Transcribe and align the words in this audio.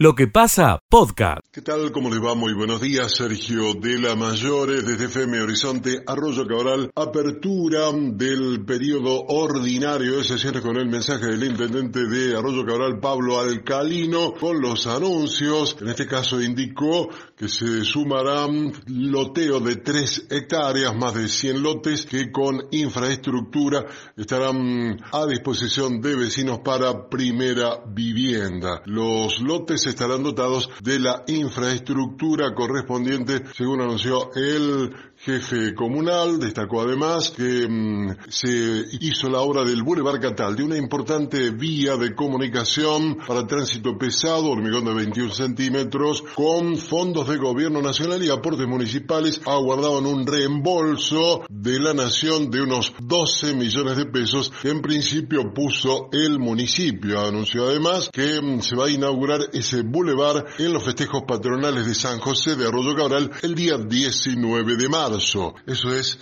Lo 0.00 0.14
que 0.14 0.28
pasa, 0.28 0.80
podcast. 0.88 1.40
¿Qué 1.50 1.60
tal? 1.60 1.90
¿Cómo 1.90 2.08
les 2.08 2.20
va? 2.22 2.36
Muy 2.36 2.52
buenos 2.54 2.80
días. 2.80 3.16
Sergio 3.16 3.74
de 3.74 3.98
la 3.98 4.14
Mayores, 4.14 4.86
desde 4.86 5.06
FM 5.06 5.40
Horizonte, 5.40 6.04
Arroyo 6.06 6.46
Cabral. 6.46 6.92
Apertura 6.94 7.90
del 7.90 8.64
periodo 8.64 9.24
ordinario 9.26 10.18
de 10.18 10.22
sesiones 10.22 10.62
con 10.62 10.76
el 10.76 10.88
mensaje 10.88 11.26
del 11.26 11.42
intendente 11.42 12.06
de 12.06 12.36
Arroyo 12.36 12.64
Cabral, 12.64 13.00
Pablo 13.00 13.40
Alcalino, 13.40 14.34
con 14.34 14.60
los 14.60 14.86
anuncios. 14.86 15.76
En 15.80 15.88
este 15.88 16.06
caso 16.06 16.40
indicó 16.40 17.08
que 17.36 17.48
se 17.48 17.84
sumarán 17.84 18.72
loteo 18.86 19.58
de 19.58 19.78
tres 19.78 20.28
hectáreas, 20.30 20.94
más 20.94 21.14
de 21.14 21.26
100 21.26 21.60
lotes, 21.60 22.06
que 22.06 22.30
con 22.30 22.68
infraestructura 22.70 23.84
estarán 24.16 25.00
a 25.10 25.26
disposición 25.26 26.00
de 26.00 26.14
vecinos 26.14 26.60
para 26.60 27.08
primera 27.08 27.80
vivienda. 27.84 28.80
Los 28.84 29.40
lotes 29.40 29.87
estarán 29.88 30.22
dotados 30.22 30.70
de 30.82 30.98
la 30.98 31.24
infraestructura 31.26 32.54
correspondiente, 32.54 33.42
según 33.54 33.80
anunció 33.80 34.30
el 34.34 34.94
jefe 35.28 35.74
comunal, 35.74 36.40
destacó 36.40 36.80
además 36.80 37.30
que 37.30 37.68
mm, 37.68 38.16
se 38.30 38.86
hizo 39.00 39.28
la 39.28 39.40
obra 39.40 39.62
del 39.62 39.82
Boulevard 39.82 40.20
Catal, 40.20 40.56
de 40.56 40.62
una 40.62 40.78
importante 40.78 41.50
vía 41.50 41.98
de 41.98 42.14
comunicación 42.14 43.18
para 43.26 43.46
tránsito 43.46 43.98
pesado, 43.98 44.46
hormigón 44.46 44.86
de 44.86 44.94
21 44.94 45.30
centímetros, 45.34 46.22
con 46.34 46.78
fondos 46.78 47.28
de 47.28 47.36
gobierno 47.36 47.82
nacional 47.82 48.24
y 48.24 48.30
aportes 48.30 48.66
municipales, 48.66 49.42
aguardaban 49.44 50.06
un 50.06 50.26
reembolso 50.26 51.42
de 51.50 51.78
la 51.78 51.92
nación 51.92 52.50
de 52.50 52.62
unos 52.62 52.94
12 52.98 53.54
millones 53.54 53.98
de 53.98 54.06
pesos 54.06 54.50
que 54.62 54.70
en 54.70 54.80
principio 54.80 55.52
puso 55.52 56.08
el 56.10 56.38
municipio. 56.38 57.20
Anunció 57.20 57.68
además 57.68 58.08
que 58.10 58.40
mm, 58.40 58.62
se 58.62 58.76
va 58.76 58.86
a 58.86 58.90
inaugurar 58.90 59.40
ese 59.52 59.82
boulevard 59.82 60.46
en 60.58 60.72
los 60.72 60.84
festejos 60.84 61.24
patronales 61.28 61.86
de 61.86 61.94
San 61.94 62.18
José 62.18 62.56
de 62.56 62.66
Arroyo 62.66 62.96
Cabral 62.96 63.30
el 63.42 63.54
día 63.54 63.76
19 63.76 64.76
de 64.76 64.88
marzo. 64.88 65.17
Eso 65.66 65.94
es 65.94 66.18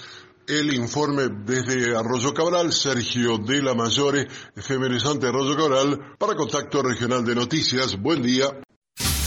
el 0.48 0.72
informe 0.72 1.28
desde 1.44 1.97
Arroyo 1.97 2.33
Cabral, 2.33 2.72
Sergio 2.72 3.38
de 3.38 3.62
la 3.62 3.75
Mayore, 3.75 4.28
efemerizante 4.55 5.27
Arroyo 5.27 5.56
Cabral, 5.56 6.14
para 6.19 6.34
Contacto 6.34 6.83
Regional 6.83 7.25
de 7.25 7.34
Noticias. 7.34 8.00
Buen 8.00 8.22
día. 8.22 8.47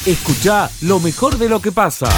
Escucha 0.05 0.69
lo 0.81 0.99
mejor 0.99 1.37
de 1.37 1.49
lo 1.49 1.61
que 1.61 1.71
pasa. 1.71 2.09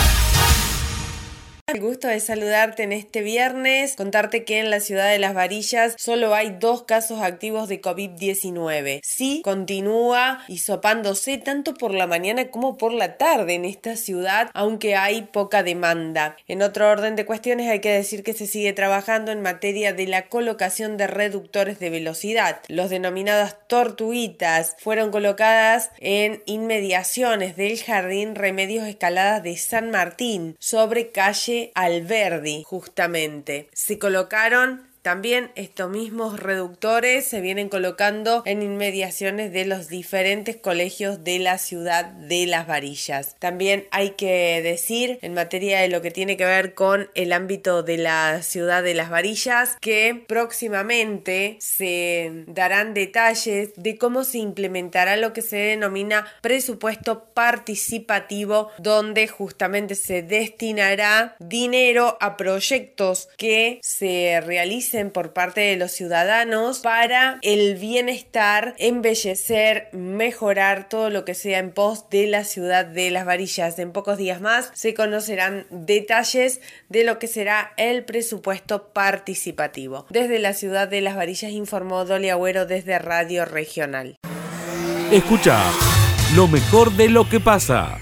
El 1.74 1.80
gusto 1.80 2.10
de 2.10 2.20
saludarte 2.20 2.84
en 2.84 2.92
este 2.92 3.22
viernes, 3.22 3.96
contarte 3.96 4.44
que 4.44 4.60
en 4.60 4.70
la 4.70 4.82
ciudad 4.82 5.10
de 5.10 5.20
Las 5.20 5.34
Varillas 5.34 5.96
solo 5.98 6.36
hay 6.36 6.58
dos 6.60 6.84
casos 6.84 7.22
activos 7.22 7.70
de 7.70 7.82
COVID-19. 7.82 9.00
Sí, 9.04 9.42
continúa 9.42 10.44
hisopándose 10.50 11.38
tanto 11.38 11.74
por 11.74 11.94
la 11.94 12.08
mañana 12.08 12.50
como 12.50 12.78
por 12.78 12.92
la 12.92 13.16
tarde 13.16 13.54
en 13.54 13.64
esta 13.64 13.96
ciudad, 13.96 14.50
aunque 14.54 14.98
hay 14.98 15.22
poca 15.22 15.64
demanda. 15.64 16.36
En 16.46 16.62
otro 16.62 16.90
orden 16.90 17.16
de 17.16 17.26
cuestiones 17.26 17.70
hay 17.70 17.80
que 17.80 17.94
decir 17.94 18.24
que 18.24 18.34
se 18.34 18.48
sigue 18.48 18.74
trabajando 18.74 19.32
en 19.32 19.42
materia 19.42 19.94
de 19.94 20.08
la 20.08 20.28
colocación 20.28 20.98
de 20.98 21.08
reductores 21.08 21.80
de 21.80 21.90
velocidad. 21.90 22.60
Los 22.68 22.90
denominadas 22.90 23.56
tortuguitas 23.68 24.76
fueron 24.78 25.10
colocadas 25.10 25.92
en 26.00 26.44
inmediaciones 26.48 27.56
del 27.56 27.82
Jardín 27.82 28.36
Remedios 28.36 28.86
Escaladas 28.86 29.42
de 29.42 29.56
San 29.56 29.90
Martín, 29.90 30.58
sobre 30.60 31.12
calle 31.12 31.61
Alberdi, 31.76 32.64
justamente. 32.64 33.70
Se 33.74 34.00
colocaron 34.00 34.91
también 35.02 35.52
estos 35.56 35.90
mismos 35.90 36.40
reductores 36.40 37.26
se 37.26 37.42
vienen 37.42 37.70
colocando 37.70 38.44
en 38.46 38.62
inmediaciones 38.62 39.52
de 39.52 39.66
los 39.66 39.88
diferentes 39.88 40.56
colegios 40.56 41.24
de 41.24 41.40
la 41.40 41.58
ciudad 41.58 42.06
de 42.06 42.46
Las 42.46 42.68
Varillas. 42.68 43.36
También 43.40 43.88
hay 43.90 44.12
que 44.12 44.62
decir 44.62 45.18
en 45.24 45.34
materia 45.34 45.80
de 45.80 45.90
lo 45.90 46.02
que 46.02 46.12
tiene 46.12 46.38
que 46.38 46.46
ver 46.46 46.76
con 46.76 47.10
el 47.16 47.34
ámbito 47.34 47.82
de 47.82 47.98
la 47.98 48.44
ciudad 48.44 48.84
de 48.84 48.94
Las 48.94 49.10
Varillas 49.10 49.76
que 49.82 50.24
próximamente 50.28 51.58
se 51.60 52.44
darán 52.48 52.94
detalles 52.94 53.72
de 53.76 53.98
cómo 53.98 54.24
se 54.24 54.38
implementará 54.38 55.16
lo 55.18 55.34
que 55.34 55.42
se 55.42 55.58
denomina 55.58 56.28
presupuesto 56.42 57.26
participativo 57.34 58.70
donde 58.78 59.28
justamente 59.28 59.96
se 59.96 60.22
destinará 60.22 61.36
dinero 61.40 62.18
a 62.20 62.38
proyectos 62.38 63.30
que 63.38 63.80
se 63.82 64.42
realicen 64.42 64.91
por 65.12 65.32
parte 65.32 65.62
de 65.62 65.78
los 65.78 65.92
ciudadanos 65.92 66.80
para 66.80 67.40
el 67.42 67.76
bienestar, 67.76 68.76
embellecer, 68.78 69.88
mejorar 69.94 70.90
todo 70.90 71.10
lo 71.10 71.24
que 71.24 71.34
sea 71.34 71.60
en 71.60 71.72
pos 71.72 72.10
de 72.10 72.28
la 72.28 72.44
ciudad 72.44 72.86
de 72.86 73.10
las 73.10 73.26
varillas. 73.26 73.80
En 73.80 73.94
pocos 73.94 74.18
días 74.18 74.42
más 74.42 74.70
se 74.74 74.94
conocerán 74.94 75.66
detalles 75.70 76.60
de 76.90 77.06
lo 77.06 77.20
que 77.20 77.28
será 77.28 77.72
el 77.78 78.04
presupuesto 78.04 78.90
participativo. 78.90 80.06
Desde 80.10 80.40
la 80.40 80.54
ciudad 80.54 80.90
de 80.90 81.00
las 81.00 81.16
varillas 81.16 81.52
informó 81.52 82.04
Dolly 82.04 82.30
Agüero 82.30 82.66
desde 82.66 83.00
Radio 83.00 83.46
Regional. 83.46 84.18
Escucha 85.10 85.64
lo 86.36 86.50
mejor 86.50 86.92
de 86.92 87.08
lo 87.08 87.30
que 87.30 87.40
pasa. 87.40 87.98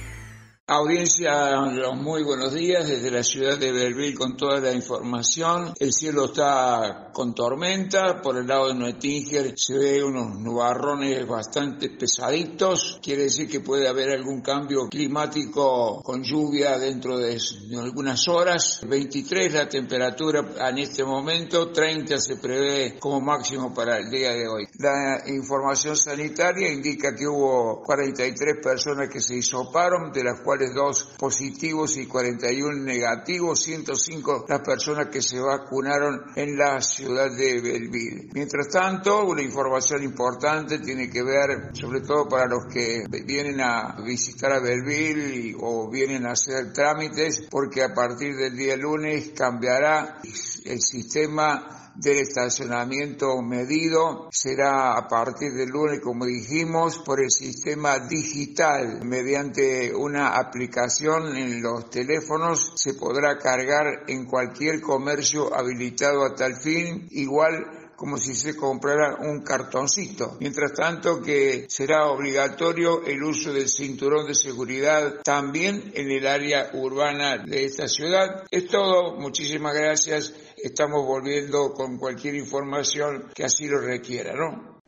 Audiencia, 0.71 1.61
muy 1.95 2.21
buenos 2.21 2.53
días 2.53 2.87
desde 2.87 3.09
la 3.09 3.23
ciudad 3.23 3.57
de 3.57 3.71
Belleville 3.71 4.13
con 4.13 4.37
toda 4.37 4.59
la 4.59 4.71
información. 4.71 5.73
El 5.79 5.91
cielo 5.91 6.25
está 6.25 7.09
con 7.11 7.33
tormenta, 7.33 8.21
por 8.21 8.37
el 8.37 8.45
lado 8.45 8.67
de 8.67 8.75
Nuetinger 8.75 9.55
se 9.57 9.75
ve 9.75 10.03
unos 10.03 10.39
nubarrones 10.39 11.27
bastante 11.27 11.89
pesaditos, 11.89 12.99
quiere 13.01 13.23
decir 13.23 13.49
que 13.49 13.61
puede 13.61 13.87
haber 13.87 14.11
algún 14.11 14.41
cambio 14.41 14.87
climático 14.89 16.03
con 16.03 16.21
lluvia 16.21 16.77
dentro 16.77 17.17
de, 17.17 17.39
algunas 17.75 18.27
horas. 18.27 18.81
23 18.87 19.51
la 19.51 19.67
temperatura 19.67 20.45
en 20.69 20.77
este 20.77 21.03
momento, 21.03 21.71
30 21.71 22.19
se 22.19 22.35
prevé 22.35 22.99
como 22.99 23.19
máximo 23.19 23.73
para 23.73 23.97
el 23.97 24.11
día 24.11 24.33
de 24.33 24.47
hoy. 24.47 24.67
La 24.77 25.23
información 25.25 25.97
sanitaria 25.97 26.71
indica 26.71 27.15
que 27.15 27.27
hubo 27.27 27.81
43 27.81 28.57
personas 28.61 29.09
que 29.09 29.19
se 29.19 29.35
hisoparon, 29.35 30.11
de 30.11 30.23
las 30.23 30.39
cuales 30.41 30.58
dos 30.67 31.15
positivos 31.17 31.97
y 31.97 32.05
41 32.05 32.83
negativos, 32.83 33.63
105 33.63 34.45
las 34.47 34.61
personas 34.61 35.07
que 35.07 35.21
se 35.21 35.39
vacunaron 35.39 36.21
en 36.35 36.57
la 36.57 36.81
ciudad 36.81 37.31
de 37.31 37.61
Belleville. 37.61 38.29
Mientras 38.33 38.67
tanto, 38.69 39.25
una 39.25 39.41
información 39.41 40.03
importante 40.03 40.79
tiene 40.79 41.09
que 41.09 41.23
ver, 41.23 41.69
sobre 41.73 42.01
todo 42.01 42.27
para 42.27 42.47
los 42.47 42.65
que 42.65 43.05
vienen 43.25 43.61
a 43.61 44.01
visitar 44.03 44.51
a 44.51 44.59
Belleville 44.59 45.55
o 45.59 45.89
vienen 45.89 46.25
a 46.25 46.31
hacer 46.31 46.73
trámites, 46.73 47.47
porque 47.49 47.83
a 47.83 47.93
partir 47.93 48.35
del 48.35 48.55
día 48.55 48.75
lunes 48.75 49.31
cambiará 49.35 50.19
el 50.65 50.81
sistema 50.81 51.88
del 51.99 52.19
estacionamiento 52.19 53.41
medido 53.41 54.29
será 54.31 54.97
a 54.97 55.07
partir 55.07 55.51
del 55.53 55.69
lunes, 55.69 55.99
como 55.99 56.25
dijimos, 56.25 56.99
por 56.99 57.21
el 57.21 57.29
sistema 57.29 57.99
digital. 57.99 59.01
Mediante 59.03 59.93
una 59.93 60.37
aplicación 60.37 61.35
en 61.35 61.61
los 61.61 61.89
teléfonos 61.89 62.71
se 62.75 62.93
podrá 62.93 63.37
cargar 63.37 64.03
en 64.07 64.25
cualquier 64.25 64.79
comercio 64.79 65.53
habilitado 65.53 66.23
a 66.23 66.35
tal 66.35 66.55
fin, 66.55 67.07
igual 67.11 67.79
como 67.99 68.17
si 68.17 68.33
se 68.33 68.55
comprara 68.55 69.17
un 69.19 69.41
cartoncito. 69.41 70.37
Mientras 70.39 70.71
tanto 70.71 71.21
que 71.21 71.65
será 71.67 72.07
obligatorio 72.07 73.03
el 73.05 73.21
uso 73.21 73.51
del 73.51 73.67
cinturón 73.67 74.25
de 74.25 74.35
seguridad 74.35 75.15
también 75.21 75.91
en 75.93 76.09
el 76.09 76.25
área 76.25 76.69
urbana 76.75 77.39
de 77.39 77.65
esta 77.65 77.89
ciudad. 77.89 78.45
Es 78.49 78.67
todo, 78.67 79.17
muchísimas 79.17 79.75
gracias 79.75 80.33
estamos 80.63 81.05
volviendo 81.05 81.73
con 81.73 81.97
cualquier 81.97 82.35
información 82.35 83.25
que 83.33 83.43
así 83.43 83.67
lo 83.67 83.79
requiera, 83.79 84.33
¿no? 84.33 84.79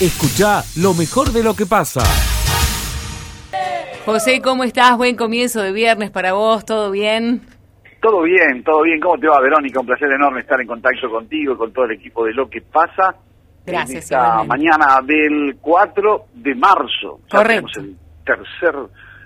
Escucha 0.00 0.62
lo 0.76 0.94
mejor 0.94 1.30
de 1.30 1.42
lo 1.42 1.54
que 1.54 1.66
pasa. 1.66 2.00
José, 4.04 4.40
¿cómo 4.40 4.64
estás? 4.64 4.96
Buen 4.96 5.16
comienzo 5.16 5.62
de 5.62 5.72
viernes 5.72 6.10
para 6.10 6.32
vos, 6.32 6.64
¿todo 6.64 6.90
bien? 6.90 7.42
Todo 8.00 8.22
bien, 8.22 8.64
todo 8.64 8.82
bien. 8.82 8.98
¿Cómo 8.98 9.18
te 9.18 9.28
va, 9.28 9.40
Verónica? 9.40 9.80
Un 9.80 9.86
placer 9.86 10.10
enorme 10.10 10.40
estar 10.40 10.58
en 10.60 10.66
contacto 10.66 11.10
contigo, 11.10 11.56
con 11.56 11.72
todo 11.72 11.84
el 11.84 11.92
equipo 11.92 12.24
de 12.24 12.32
Lo 12.32 12.48
que 12.48 12.62
pasa. 12.62 13.14
Gracias. 13.66 14.04
esta 14.04 14.42
mañana 14.44 15.00
del 15.04 15.56
4 15.60 16.24
de 16.34 16.54
marzo. 16.54 17.20
Correcto. 17.30 17.80
el 17.80 17.96
tercer 18.24 18.74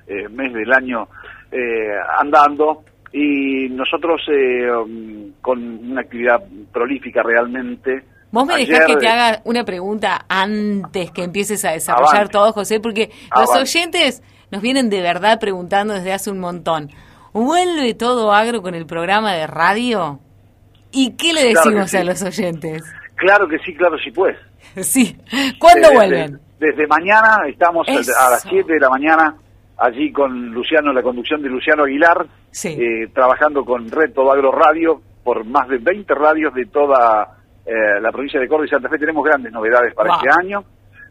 eh, 0.09 0.29
mes 0.29 0.53
del 0.53 0.73
año 0.73 1.09
eh, 1.53 1.95
andando 2.19 2.85
y 3.17 3.69
nosotros 3.69 4.21
eh, 4.29 4.69
um, 4.69 5.35
con 5.41 5.63
una 5.63 6.01
actividad 6.01 6.43
prolífica 6.73 7.23
realmente. 7.23 8.03
Vos 8.33 8.45
me 8.45 8.57
dejás 8.57 8.87
que 8.87 8.97
te 8.97 9.07
haga 9.07 9.41
una 9.45 9.65
pregunta 9.65 10.27
antes 10.29 11.13
que 11.13 11.23
empieces 11.23 11.65
a 11.65 11.71
desarrollar 11.71 12.29
todo, 12.29 12.53
José, 12.53 12.81
porque 12.81 13.11
los 13.37 13.55
oyentes 13.55 14.21
nos 14.51 14.61
vienen 14.61 14.91
de 14.91 15.01
verdad 15.01 15.39
preguntando 15.39 15.95
desde 15.95 16.13
hace 16.13 16.33
un 16.33 16.41
montón. 16.41 16.91
¿Vuelve 17.33 17.95
todo 17.95 18.33
agro 18.33 18.63
con 18.63 18.75
el 18.75 18.85
programa 18.85 19.33
de 19.35 19.47
radio? 19.47 20.19
¿Y 20.91 21.13
qué 21.13 21.33
le 21.33 21.45
decimos 21.45 21.95
a 21.95 22.03
los 22.03 22.21
oyentes? 22.21 22.83
Claro 23.15 23.47
que 23.47 23.59
sí, 23.61 23.77
claro 23.77 23.97
sí, 23.99 24.11
pues. 24.11 24.37
Sí. 24.85 25.17
¿Cuándo 25.61 25.93
vuelven? 25.93 26.41
Desde, 26.59 26.85
mañana, 26.89 27.47
estamos 27.47 27.87
a 27.89 28.31
las 28.31 28.43
7 28.43 28.73
de 28.73 28.81
la 28.81 28.89
mañana 28.89 29.37
allí 29.85 30.11
con 30.13 30.51
Luciano, 30.51 30.93
la 30.93 31.03
conducción 31.03 31.43
de 31.43 31.49
Luciano 31.49 31.85
Aguilar, 31.85 32.27
eh, 32.65 33.09
trabajando 33.13 33.65
con 33.65 33.91
Red 33.91 34.13
Todo 34.13 34.33
Agro 34.33 34.51
Radio 34.51 35.01
por 35.23 35.45
más 35.45 35.69
de 35.69 35.79
20 35.79 36.15
radios 36.15 36.55
de 36.55 36.67
toda 36.67 37.39
eh, 37.67 38.01
la 38.01 38.11
provincia 38.11 38.41
de 38.41 38.49
Córdoba 38.49 38.67
y 38.67 38.71
Santa 38.71 38.89
Fe. 38.89 38.99
Tenemos 38.99 39.25
grandes 39.25 39.53
novedades 39.53 39.95
para 39.95 40.15
este 40.15 40.29
año, 40.31 40.65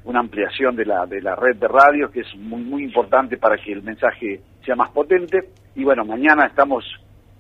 una 0.05 0.19
ampliación 0.19 0.75
de 0.75 0.85
la, 0.85 1.05
de 1.05 1.21
la 1.21 1.35
red 1.35 1.55
de 1.55 1.67
radios 1.67 2.11
que 2.11 2.21
es 2.21 2.35
muy, 2.37 2.61
muy 2.61 2.83
importante 2.83 3.37
para 3.37 3.57
que 3.57 3.73
el 3.73 3.83
mensaje 3.83 4.41
sea 4.65 4.75
más 4.75 4.91
potente. 4.91 5.49
Y 5.75 5.83
bueno, 5.83 6.05
mañana 6.05 6.45
estamos 6.45 6.83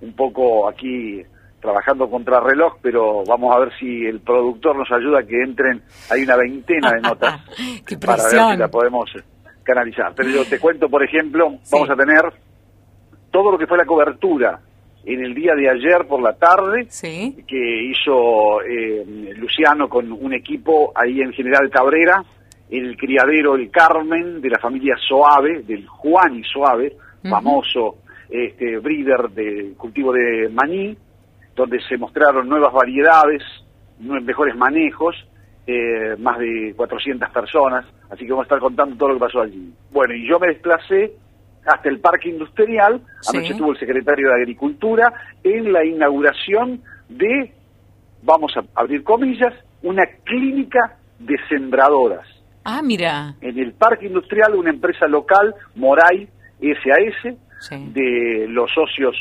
un 0.01 0.13
poco 0.13 0.67
aquí 0.67 1.21
trabajando 1.61 2.09
contra 2.09 2.41
reloj, 2.41 2.77
pero 2.81 3.23
vamos 3.25 3.55
a 3.55 3.59
ver 3.59 3.71
si 3.79 4.05
el 4.05 4.19
productor 4.19 4.75
nos 4.75 4.91
ayuda 4.91 5.19
a 5.19 5.23
que 5.23 5.41
entren, 5.41 5.81
hay 6.11 6.23
una 6.23 6.35
veintena 6.35 6.91
de 6.91 7.01
notas 7.01 7.41
para 8.05 8.23
ver 8.23 8.51
si 8.51 8.57
la 8.57 8.67
podemos 8.67 9.09
canalizar. 9.63 10.13
Pero 10.15 10.29
yo 10.29 10.45
te 10.45 10.59
cuento, 10.61 10.89
por 10.89 11.03
ejemplo, 11.03 11.57
vamos 11.71 11.89
a 11.89 11.95
tener 11.95 12.21
todo 13.31 13.51
lo 13.51 13.57
que 13.57 13.67
fue 13.67 13.77
la 13.77 13.85
cobertura 13.85 14.59
en 15.05 15.23
el 15.23 15.33
día 15.33 15.53
de 15.55 15.69
ayer 15.69 16.05
por 16.07 16.21
la 16.21 16.33
tarde, 16.33 16.87
que 17.45 17.83
hizo 17.83 18.61
eh, 18.61 19.33
Luciano 19.35 19.89
con 19.89 20.11
un 20.11 20.33
equipo 20.33 20.93
ahí 20.95 21.19
en 21.21 21.33
General 21.33 21.69
Cabrera, 21.69 22.23
el 22.69 22.95
criadero 22.95 23.55
El 23.55 23.69
Carmen 23.69 24.39
de 24.39 24.49
la 24.49 24.59
familia 24.59 24.95
Soave, 24.97 25.63
del 25.63 25.85
Juan 25.87 26.35
y 26.35 26.43
Soave, 26.43 26.95
famoso 27.29 27.97
este, 28.29 28.77
breeder 28.79 29.29
de 29.29 29.73
cultivo 29.77 30.13
de 30.13 30.49
maní, 30.49 30.95
donde 31.55 31.79
se 31.81 31.97
mostraron 31.97 32.47
nuevas 32.47 32.73
variedades, 32.73 33.43
mejores 33.99 34.55
manejos, 34.55 35.15
eh, 35.65 36.15
más 36.17 36.39
de 36.39 36.73
400 36.75 37.29
personas, 37.29 37.85
así 38.09 38.25
que 38.25 38.31
vamos 38.31 38.43
a 38.43 38.47
estar 38.47 38.59
contando 38.59 38.95
todo 38.97 39.09
lo 39.09 39.15
que 39.15 39.21
pasó 39.21 39.41
allí. 39.41 39.73
Bueno, 39.91 40.13
y 40.13 40.27
yo 40.27 40.39
me 40.39 40.47
desplacé 40.47 41.13
hasta 41.65 41.89
el 41.89 41.99
parque 41.99 42.29
industrial, 42.29 43.01
anoche 43.29 43.51
estuvo 43.51 43.71
el 43.71 43.79
secretario 43.79 44.29
de 44.29 44.35
Agricultura, 44.35 45.13
en 45.43 45.71
la 45.71 45.85
inauguración 45.85 46.81
de, 47.07 47.53
vamos 48.23 48.51
a 48.57 48.63
abrir 48.75 49.03
comillas, 49.03 49.53
una 49.81 50.03
clínica 50.23 50.97
de 51.19 51.35
sembradoras. 51.47 52.27
Ah, 52.65 52.81
mira. 52.83 53.35
En 53.41 53.57
el 53.57 53.73
parque 53.73 54.07
industrial, 54.07 54.55
una 54.55 54.69
empresa 54.69 55.07
local, 55.07 55.53
Moray 55.75 56.27
SAS, 56.59 57.35
de 57.69 58.45
los 58.49 58.69
socios 58.73 59.15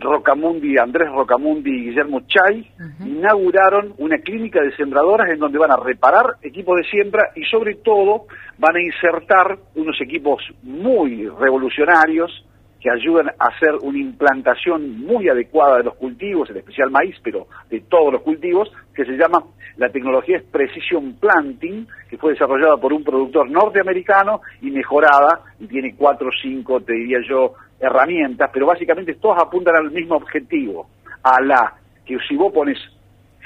Rocamundi, 0.00 0.76
Andrés 0.78 1.10
Rocamundi 1.10 1.70
y 1.70 1.84
Guillermo 1.86 2.20
Chay, 2.26 2.70
inauguraron 3.06 3.94
una 3.98 4.18
clínica 4.18 4.60
de 4.60 4.74
sembradoras 4.76 5.30
en 5.30 5.38
donde 5.38 5.58
van 5.58 5.70
a 5.70 5.76
reparar 5.76 6.36
equipos 6.42 6.76
de 6.76 6.84
siembra 6.84 7.30
y 7.34 7.44
sobre 7.44 7.76
todo 7.76 8.26
van 8.58 8.76
a 8.76 8.82
insertar 8.82 9.58
unos 9.74 10.00
equipos 10.00 10.42
muy 10.62 11.26
revolucionarios 11.28 12.44
que 12.82 12.90
ayudan 12.90 13.28
a 13.28 13.46
hacer 13.46 13.76
una 13.82 13.98
implantación 13.98 14.98
muy 14.98 15.28
adecuada 15.28 15.76
de 15.76 15.84
los 15.84 15.94
cultivos, 15.94 16.50
en 16.50 16.56
especial 16.56 16.90
maíz, 16.90 17.14
pero 17.22 17.46
de 17.70 17.80
todos 17.82 18.12
los 18.12 18.22
cultivos, 18.22 18.72
que 18.92 19.04
se 19.04 19.12
llama 19.12 19.44
la 19.76 19.88
tecnología 19.88 20.38
es 20.38 20.42
Precision 20.42 21.14
Planting, 21.14 21.86
que 22.10 22.18
fue 22.18 22.32
desarrollada 22.32 22.76
por 22.78 22.92
un 22.92 23.04
productor 23.04 23.48
norteamericano 23.48 24.40
y 24.60 24.70
mejorada, 24.70 25.42
y 25.60 25.68
tiene 25.68 25.94
cuatro 25.96 26.28
o 26.28 26.32
cinco, 26.42 26.80
te 26.80 26.92
diría 26.92 27.18
yo, 27.28 27.54
herramientas, 27.78 28.50
pero 28.52 28.66
básicamente 28.66 29.14
todas 29.14 29.42
apuntan 29.42 29.76
al 29.76 29.90
mismo 29.92 30.16
objetivo, 30.16 30.88
a 31.22 31.40
la 31.40 31.74
que 32.04 32.18
si 32.28 32.36
vos 32.36 32.52
pones 32.52 32.78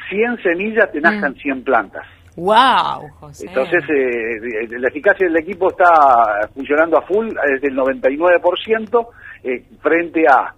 100 0.08 0.42
semillas 0.42 0.90
te 0.90 1.00
nazcan 1.00 1.34
100 1.34 1.58
mm. 1.58 1.62
plantas. 1.62 2.06
¡Wow! 2.36 3.32
Entonces, 3.40 3.82
eh, 3.88 4.78
la 4.78 4.88
eficacia 4.88 5.26
del 5.26 5.38
equipo 5.38 5.70
está 5.70 6.46
funcionando 6.52 6.98
a 6.98 7.02
full, 7.02 7.28
es 7.28 7.62
del 7.62 7.74
99%, 7.74 9.06
eh, 9.46 9.62
frente 9.80 10.26
a 10.28 10.54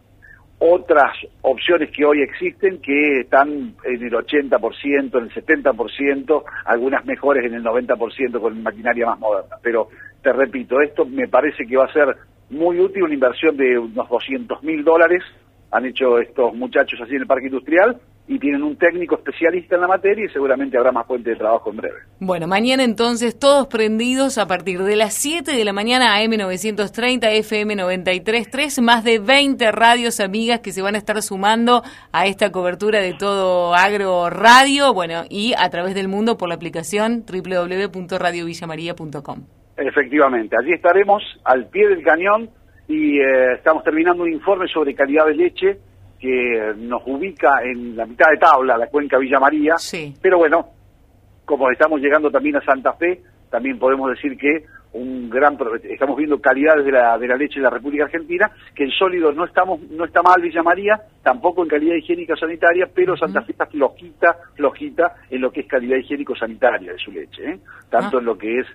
otras 0.60 1.12
opciones 1.42 1.90
que 1.90 2.04
hoy 2.04 2.22
existen 2.22 2.80
que 2.80 3.20
están 3.20 3.74
en 3.84 4.02
el 4.02 4.12
80%, 4.12 5.18
en 5.18 5.24
el 5.24 5.30
70%, 5.30 6.44
algunas 6.64 7.04
mejores 7.04 7.44
en 7.44 7.54
el 7.54 7.62
90% 7.62 8.40
con 8.40 8.62
maquinaria 8.62 9.06
más 9.06 9.18
moderna. 9.20 9.56
Pero 9.62 9.88
te 10.22 10.32
repito, 10.32 10.80
esto 10.80 11.04
me 11.04 11.28
parece 11.28 11.64
que 11.66 11.76
va 11.76 11.84
a 11.84 11.92
ser 11.92 12.16
muy 12.50 12.80
útil, 12.80 13.02
una 13.04 13.14
inversión 13.14 13.56
de 13.56 13.78
unos 13.78 14.08
200 14.08 14.62
mil 14.62 14.82
dólares, 14.82 15.22
han 15.70 15.84
hecho 15.84 16.18
estos 16.18 16.54
muchachos 16.54 16.98
así 17.02 17.14
en 17.14 17.22
el 17.22 17.26
parque 17.26 17.46
industrial, 17.46 18.00
y 18.28 18.38
tienen 18.38 18.62
un 18.62 18.76
técnico 18.76 19.16
especialista 19.16 19.74
en 19.76 19.80
la 19.80 19.88
materia 19.88 20.26
y 20.26 20.28
seguramente 20.28 20.76
habrá 20.76 20.92
más 20.92 21.06
fuente 21.06 21.30
de 21.30 21.36
trabajo 21.36 21.70
en 21.70 21.78
breve. 21.78 22.00
Bueno, 22.20 22.46
mañana 22.46 22.84
entonces 22.84 23.38
todos 23.38 23.68
prendidos 23.68 24.36
a 24.36 24.46
partir 24.46 24.82
de 24.82 24.96
las 24.96 25.14
7 25.14 25.52
de 25.52 25.64
la 25.64 25.72
mañana 25.72 26.14
a 26.14 26.22
M930, 26.22 27.22
FM933, 27.22 28.82
más 28.82 29.02
de 29.02 29.18
20 29.18 29.72
radios 29.72 30.20
amigas 30.20 30.60
que 30.60 30.72
se 30.72 30.82
van 30.82 30.94
a 30.94 30.98
estar 30.98 31.22
sumando 31.22 31.82
a 32.12 32.26
esta 32.26 32.52
cobertura 32.52 33.00
de 33.00 33.14
todo 33.14 33.74
Agro 33.74 34.28
Radio, 34.28 34.92
bueno, 34.92 35.22
y 35.30 35.54
a 35.56 35.70
través 35.70 35.94
del 35.94 36.08
mundo 36.08 36.36
por 36.36 36.50
la 36.50 36.56
aplicación 36.56 37.24
www.radiovillamaría.com. 37.26 39.46
Efectivamente, 39.78 40.54
allí 40.60 40.74
estaremos 40.74 41.22
al 41.44 41.68
pie 41.68 41.88
del 41.88 42.02
cañón 42.02 42.50
y 42.88 43.20
eh, 43.20 43.54
estamos 43.54 43.84
terminando 43.84 44.24
un 44.24 44.32
informe 44.32 44.66
sobre 44.68 44.94
calidad 44.94 45.24
de 45.26 45.34
leche 45.34 45.78
que 46.18 46.74
nos 46.76 47.02
ubica 47.06 47.62
en 47.62 47.96
la 47.96 48.06
mitad 48.06 48.30
de 48.30 48.38
tabla, 48.38 48.76
la 48.76 48.88
cuenca 48.88 49.18
Villa 49.18 49.38
María. 49.38 49.74
Pero 50.20 50.38
bueno, 50.38 50.66
como 51.44 51.70
estamos 51.70 52.00
llegando 52.00 52.30
también 52.30 52.56
a 52.56 52.64
Santa 52.64 52.92
Fe, 52.94 53.20
también 53.50 53.78
podemos 53.78 54.10
decir 54.10 54.36
que 54.36 54.64
un 54.92 55.28
gran 55.28 55.58
estamos 55.84 56.16
viendo 56.16 56.40
calidades 56.40 56.84
de 56.84 56.92
la, 56.92 57.18
de 57.18 57.28
la 57.28 57.36
leche 57.36 57.56
de 57.56 57.64
la 57.64 57.70
República 57.70 58.04
Argentina, 58.04 58.50
que 58.74 58.84
en 58.84 58.90
sólido 58.90 59.32
no 59.32 59.44
estamos 59.44 59.80
no 59.90 60.04
está 60.04 60.22
mal 60.22 60.40
Villa 60.40 60.62
María, 60.62 60.98
tampoco 61.22 61.62
en 61.62 61.68
calidad 61.68 61.94
higiénica 61.94 62.34
sanitaria, 62.36 62.88
pero 62.92 63.16
Santa 63.16 63.42
Fe 63.42 63.52
está 63.52 63.66
flojita, 63.66 64.36
flojita 64.54 65.14
en 65.30 65.42
lo 65.42 65.50
que 65.50 65.60
es 65.60 65.66
calidad 65.66 65.98
higiénico 65.98 66.34
sanitaria 66.34 66.92
de 66.92 66.98
su 66.98 67.12
leche, 67.12 67.50
¿eh? 67.50 67.58
tanto 67.90 68.16
ah. 68.16 68.20
en 68.20 68.26
lo 68.26 68.38
que 68.38 68.60
es 68.60 68.66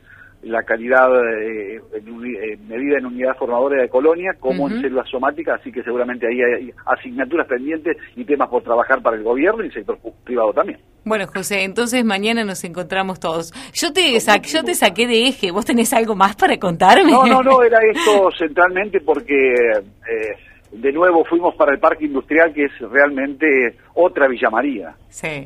la 0.44 0.64
calidad 0.64 1.10
eh, 1.42 1.82
en, 1.94 2.68
medida 2.68 2.98
en 2.98 3.06
unidad 3.06 3.36
formadora 3.38 3.82
de 3.82 3.90
colonia 3.90 4.34
como 4.40 4.70
en 4.70 4.82
células 4.82 5.10
somáticas, 5.10 5.60
así 5.60 5.72
que 5.72 5.84
seguramente 5.84 6.28
ahí 6.28 6.42
hay 6.42 6.72
asignaturas 6.86 7.48
pendientes 7.48 7.98
y 8.16 8.26
temas 8.26 8.50
por 8.50 8.64
trabajar 8.64 9.02
para 9.02 9.18
el 9.18 9.24
gobierno 9.24 9.64
y 9.64 9.68
el 9.68 9.74
sector 9.74 9.98
privado 10.24 10.54
también. 10.54 10.80
Bueno, 11.06 11.26
José, 11.28 11.64
entonces 11.64 12.04
mañana 12.06 12.44
nos 12.44 12.64
encontramos 12.64 13.20
todos. 13.20 13.54
Yo 13.74 13.92
te, 13.92 14.18
yo 14.44 14.64
te 14.64 14.76
saqué 14.76 15.08
de 15.08 15.28
eje, 15.28 15.52
¿vos 15.52 15.66
tenés 15.66 15.94
algo 15.94 16.16
más 16.16 16.36
para 16.36 16.58
contarme? 16.58 17.12
No, 17.12 17.26
no, 17.26 17.42
no, 17.42 17.64
era 17.64 17.80
esto 17.92 18.30
centralmente 18.38 19.02
porque... 19.02 19.34
Eh, 19.34 20.53
de 20.74 20.92
nuevo 20.92 21.24
fuimos 21.26 21.56
para 21.56 21.74
el 21.74 21.80
parque 21.80 22.06
industrial 22.06 22.54
que 22.54 22.66
es 22.66 22.80
realmente 22.80 23.76
otra 23.94 24.28
Villa 24.28 24.50
María. 24.50 24.96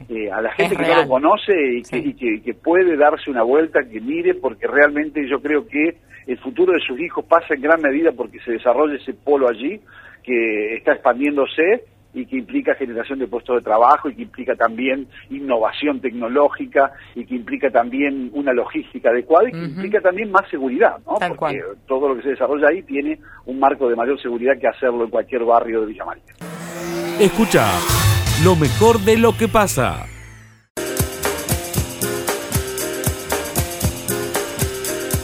Eh, 0.10 0.31
a 0.31 0.41
la 0.41 0.51
gente 0.53 0.75
que 0.75 0.84
no 0.84 1.01
lo 1.01 1.07
conoce 1.07 1.53
y, 1.74 2.13
que, 2.13 2.41
que, 2.41 2.53
puede 2.53 2.96
darse 2.96 3.29
una 3.29 3.43
vuelta, 3.43 3.81
que 3.84 4.00
mire, 4.00 4.36
porque 4.36 4.67
realmente 4.67 5.27
yo 5.29 5.41
creo 5.41 5.67
que 5.67 5.98
el 6.27 6.38
futuro 6.39 6.74
de 6.74 6.79
sus 6.79 7.00
hijos 7.00 7.25
pasa 7.25 7.53
en 7.53 7.62
gran 7.62 7.81
medida 7.81 8.12
porque 8.12 8.39
se 8.39 8.53
desarrolla 8.53 8.96
ese 8.96 9.13
polo 9.13 9.50
allí, 9.50 9.79
que 10.24 10.75
está 10.75 10.93
expandiéndose 10.93 11.84
y 12.13 12.25
que 12.25 12.37
implica 12.37 12.73
generación 12.75 13.19
de 13.19 13.27
puestos 13.27 13.57
de 13.57 13.61
trabajo 13.61 14.09
y 14.09 14.15
que 14.15 14.23
implica 14.23 14.55
también 14.55 15.07
innovación 15.29 15.99
tecnológica 15.99 16.91
y 17.15 17.25
que 17.25 17.35
implica 17.35 17.69
también 17.69 18.31
una 18.33 18.53
logística 18.53 19.09
adecuada 19.09 19.49
y 19.49 19.51
que 19.51 19.63
implica 19.63 20.01
también 20.01 20.31
más 20.31 20.49
seguridad, 20.49 20.97
¿no? 21.05 21.15
Porque 21.35 21.61
todo 21.87 22.09
lo 22.09 22.15
que 22.15 22.23
se 22.23 22.29
desarrolla 22.29 22.69
ahí 22.69 22.81
tiene 22.83 23.19
un 23.45 23.59
marco 23.59 23.87
de 23.89 23.95
mayor 23.95 24.19
seguridad 24.21 24.53
que 24.59 24.67
hacerlo 24.67 25.03
en 25.03 25.09
cualquier 25.09 25.43
barrio 25.43 25.81
de 25.81 25.87
Villa 25.87 26.05
María. 26.05 26.23
Escucha 27.19 27.65
lo 28.43 28.55
mejor 28.55 28.99
de 28.99 29.17
lo 29.17 29.35
que 29.37 29.47
pasa. 29.47 30.16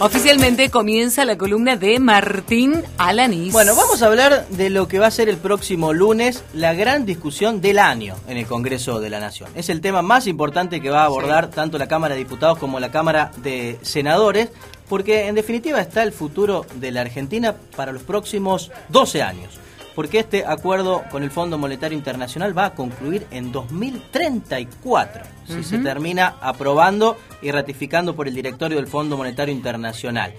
Oficialmente 0.03 0.69
comienza 0.69 1.23
la 1.23 1.37
columna 1.37 1.77
de 1.77 1.97
Martín 1.97 2.83
Alanís. 2.97 3.53
Bueno, 3.53 3.73
vamos 3.73 4.03
a 4.03 4.07
hablar 4.07 4.45
de 4.49 4.69
lo 4.69 4.89
que 4.89 4.99
va 4.99 5.07
a 5.07 5.11
ser 5.11 5.29
el 5.29 5.37
próximo 5.37 5.93
lunes 5.93 6.43
la 6.53 6.73
gran 6.73 7.05
discusión 7.05 7.61
del 7.61 7.79
año 7.79 8.17
en 8.27 8.35
el 8.35 8.45
Congreso 8.45 8.99
de 8.99 9.09
la 9.09 9.21
Nación. 9.21 9.49
Es 9.55 9.69
el 9.69 9.79
tema 9.79 10.01
más 10.01 10.27
importante 10.27 10.81
que 10.81 10.89
va 10.89 11.03
a 11.03 11.05
abordar 11.05 11.49
tanto 11.51 11.77
la 11.77 11.87
Cámara 11.87 12.15
de 12.15 12.19
Diputados 12.19 12.57
como 12.57 12.81
la 12.81 12.91
Cámara 12.91 13.31
de 13.37 13.79
Senadores, 13.81 14.49
porque 14.89 15.27
en 15.27 15.35
definitiva 15.35 15.79
está 15.79 16.03
el 16.03 16.11
futuro 16.11 16.65
de 16.75 16.91
la 16.91 16.99
Argentina 16.99 17.55
para 17.77 17.93
los 17.93 18.03
próximos 18.03 18.71
12 18.89 19.21
años 19.21 19.57
porque 19.95 20.19
este 20.19 20.45
acuerdo 20.45 21.03
con 21.11 21.23
el 21.23 21.31
Fondo 21.31 21.57
Monetario 21.57 21.97
Internacional 21.97 22.57
va 22.57 22.65
a 22.65 22.73
concluir 22.73 23.27
en 23.31 23.51
2034, 23.51 25.23
si 25.47 25.63
se 25.63 25.79
termina 25.79 26.35
aprobando 26.41 27.17
y 27.41 27.51
ratificando 27.51 28.15
por 28.15 28.27
el 28.27 28.35
directorio 28.35 28.77
del 28.77 28.87
Fondo 28.87 29.17
Monetario 29.17 29.53
Internacional. 29.53 30.33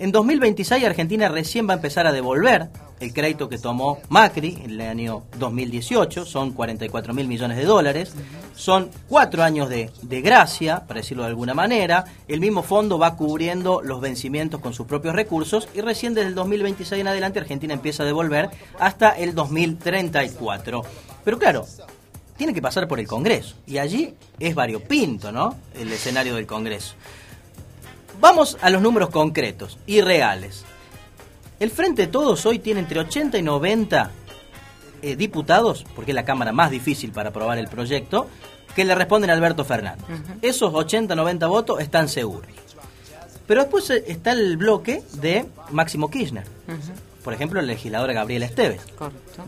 En 0.00 0.12
2026 0.12 0.82
Argentina 0.82 1.28
recién 1.28 1.68
va 1.68 1.74
a 1.74 1.76
empezar 1.76 2.06
a 2.06 2.12
devolver 2.12 2.70
el 3.00 3.12
crédito 3.12 3.50
que 3.50 3.58
tomó 3.58 3.98
Macri 4.08 4.58
en 4.64 4.70
el 4.70 4.80
año 4.80 5.24
2018, 5.38 6.24
son 6.24 6.52
44 6.52 7.12
mil 7.12 7.28
millones 7.28 7.58
de 7.58 7.66
dólares, 7.66 8.14
son 8.54 8.88
cuatro 9.10 9.42
años 9.42 9.68
de, 9.68 9.90
de, 10.00 10.22
gracia, 10.22 10.86
para 10.86 11.00
decirlo 11.00 11.24
de 11.24 11.28
alguna 11.28 11.52
manera, 11.52 12.06
el 12.28 12.40
mismo 12.40 12.62
fondo 12.62 12.98
va 12.98 13.14
cubriendo 13.14 13.82
los 13.82 14.00
vencimientos 14.00 14.62
con 14.62 14.72
sus 14.72 14.86
propios 14.86 15.14
recursos 15.14 15.68
y 15.74 15.82
recién 15.82 16.14
desde 16.14 16.28
el 16.28 16.34
2026 16.34 17.02
en 17.02 17.08
adelante 17.08 17.38
Argentina 17.38 17.74
empieza 17.74 18.02
a 18.02 18.06
devolver 18.06 18.48
hasta 18.78 19.10
el 19.10 19.34
2034. 19.34 20.82
Pero 21.22 21.38
claro, 21.38 21.66
tiene 22.38 22.54
que 22.54 22.62
pasar 22.62 22.88
por 22.88 23.00
el 23.00 23.06
Congreso 23.06 23.56
y 23.66 23.76
allí 23.76 24.14
es 24.38 24.54
variopinto, 24.54 25.30
¿no? 25.30 25.56
El 25.74 25.92
escenario 25.92 26.36
del 26.36 26.46
Congreso. 26.46 26.94
Vamos 28.18 28.58
a 28.60 28.70
los 28.70 28.82
números 28.82 29.10
concretos 29.10 29.78
y 29.86 30.00
reales. 30.00 30.64
El 31.58 31.70
Frente 31.70 32.02
de 32.02 32.08
Todos 32.08 32.44
hoy 32.46 32.58
tiene 32.58 32.80
entre 32.80 33.00
80 33.00 33.38
y 33.38 33.42
90 33.42 34.10
eh, 35.02 35.16
diputados, 35.16 35.84
porque 35.94 36.12
es 36.12 36.14
la 36.14 36.24
Cámara 36.24 36.52
más 36.52 36.70
difícil 36.70 37.12
para 37.12 37.28
aprobar 37.28 37.58
el 37.58 37.68
proyecto, 37.68 38.26
que 38.74 38.84
le 38.84 38.94
responden 38.94 39.30
a 39.30 39.34
Alberto 39.34 39.64
Fernández. 39.64 40.04
Esos 40.42 40.72
80, 40.74 41.14
90 41.14 41.46
votos 41.46 41.80
están 41.80 42.08
seguros. 42.08 42.50
Pero 43.46 43.62
después 43.62 43.88
eh, 43.90 44.04
está 44.06 44.32
el 44.32 44.56
bloque 44.56 45.02
de 45.14 45.46
Máximo 45.70 46.10
Kirchner. 46.10 46.44
Por 47.24 47.34
ejemplo, 47.34 47.60
el 47.60 47.66
legislador 47.66 48.12
Gabriela 48.12 48.46
Esteves. 48.46 48.80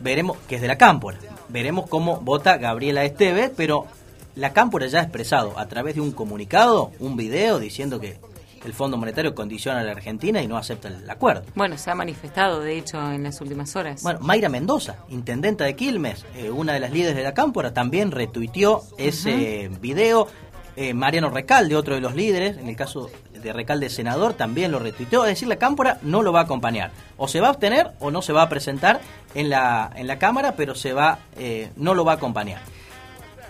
Veremos, 0.00 0.36
que 0.48 0.56
es 0.56 0.60
de 0.60 0.68
la 0.68 0.76
Cámpora. 0.76 1.18
Veremos 1.48 1.88
cómo 1.88 2.20
vota 2.20 2.58
Gabriela 2.58 3.04
Esteves, 3.04 3.50
pero 3.56 3.86
la 4.34 4.52
Cámpora 4.52 4.86
ya 4.86 5.00
ha 5.00 5.02
expresado 5.02 5.58
a 5.58 5.66
través 5.66 5.94
de 5.94 6.00
un 6.00 6.12
comunicado, 6.12 6.90
un 6.98 7.16
video 7.16 7.58
diciendo 7.58 8.00
que 8.00 8.18
el 8.64 8.72
Fondo 8.72 8.96
Monetario 8.96 9.34
condiciona 9.34 9.80
a 9.80 9.82
la 9.82 9.92
Argentina 9.92 10.42
y 10.42 10.46
no 10.46 10.56
acepta 10.56 10.88
el 10.88 11.08
acuerdo. 11.08 11.44
Bueno, 11.54 11.76
se 11.78 11.90
ha 11.90 11.94
manifestado, 11.94 12.60
de 12.60 12.78
hecho, 12.78 12.98
en 13.10 13.24
las 13.24 13.40
últimas 13.40 13.74
horas. 13.76 14.02
Bueno, 14.02 14.20
Mayra 14.20 14.48
Mendoza, 14.48 14.96
intendenta 15.08 15.64
de 15.64 15.74
Quilmes, 15.74 16.24
eh, 16.36 16.50
una 16.50 16.72
de 16.72 16.80
las 16.80 16.92
líderes 16.92 17.16
de 17.16 17.22
la 17.22 17.34
Cámpora, 17.34 17.74
también 17.74 18.10
retuiteó 18.10 18.82
ese 18.98 19.70
video. 19.80 20.28
Eh, 20.74 20.94
Mariano 20.94 21.28
Recalde, 21.28 21.76
otro 21.76 21.96
de 21.96 22.00
los 22.00 22.14
líderes, 22.14 22.56
en 22.56 22.66
el 22.66 22.76
caso 22.76 23.10
de 23.42 23.52
Recalde 23.52 23.90
senador, 23.90 24.32
también 24.32 24.72
lo 24.72 24.78
retuiteó. 24.78 25.24
Es 25.24 25.32
decir, 25.32 25.46
la 25.46 25.56
Cámpora 25.56 25.98
no 26.00 26.22
lo 26.22 26.32
va 26.32 26.40
a 26.40 26.42
acompañar. 26.44 26.92
O 27.18 27.28
se 27.28 27.40
va 27.40 27.48
a 27.48 27.50
obtener 27.50 27.90
o 28.00 28.10
no 28.10 28.22
se 28.22 28.32
va 28.32 28.40
a 28.40 28.48
presentar 28.48 29.02
en 29.34 29.50
la, 29.50 29.90
en 29.94 30.06
la 30.06 30.18
Cámara, 30.18 30.54
pero 30.56 30.74
se 30.74 30.94
va, 30.94 31.18
eh, 31.36 31.70
no 31.76 31.94
lo 31.94 32.06
va 32.06 32.12
a 32.12 32.14
acompañar. 32.14 32.62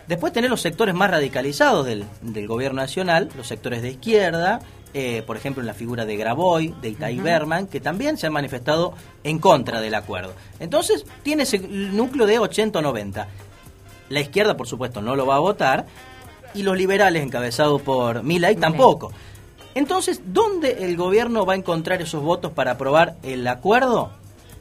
Después 0.09 0.33
tener 0.33 0.51
los 0.51 0.61
sectores 0.61 0.97
más 0.97 1.13
radicalizados 1.13 1.87
del, 1.87 2.07
del 2.23 2.49
gobierno 2.49 2.81
nacional, 2.81 3.31
los 3.37 3.47
sectores 3.47 3.83
de 3.83 3.91
izquierda, 3.91 4.59
eh, 4.95 5.23
por 5.27 5.37
ejemplo 5.37 5.63
en 5.63 5.67
la 5.67 5.75
figura 5.75 6.05
de 6.05 6.17
Graboy, 6.17 6.75
de 6.81 6.91
Itai 6.91 7.19
Berman, 7.19 7.67
que 7.67 7.81
también 7.81 8.17
se 8.17 8.27
han 8.27 8.33
manifestado 8.33 8.95
en 9.25 9.39
contra 9.39 9.81
del 9.81 9.95
acuerdo. 9.95 10.35
Entonces 10.61 11.05
tiene 11.23 11.45
ese 11.45 11.59
núcleo 11.59 12.27
de 12.27 12.39
80 12.39 12.79
o 12.79 12.83
90. 12.83 13.29
La 14.09 14.21
izquierda, 14.21 14.57
por 14.57 14.67
supuesto, 14.67 15.01
no 15.01 15.17
lo 15.17 15.27
va 15.27 15.37
a 15.37 15.41
votar, 15.41 15.87
y 16.55 16.63
los 16.63 16.77
liberales, 16.77 17.23
encabezados 17.23 17.81
por 17.83 18.23
Milay, 18.23 18.57
tampoco. 18.57 19.13
Entonces, 19.75 20.21
¿dónde 20.27 20.85
el 20.85 20.97
gobierno 20.97 21.47
va 21.47 21.55
a 21.55 21.57
encontrar 21.57 22.03
esos 22.03 22.23
votos 22.23 22.53
para 22.53 22.73
aprobar 22.73 23.17
el 23.23 23.47
acuerdo? 23.47 24.11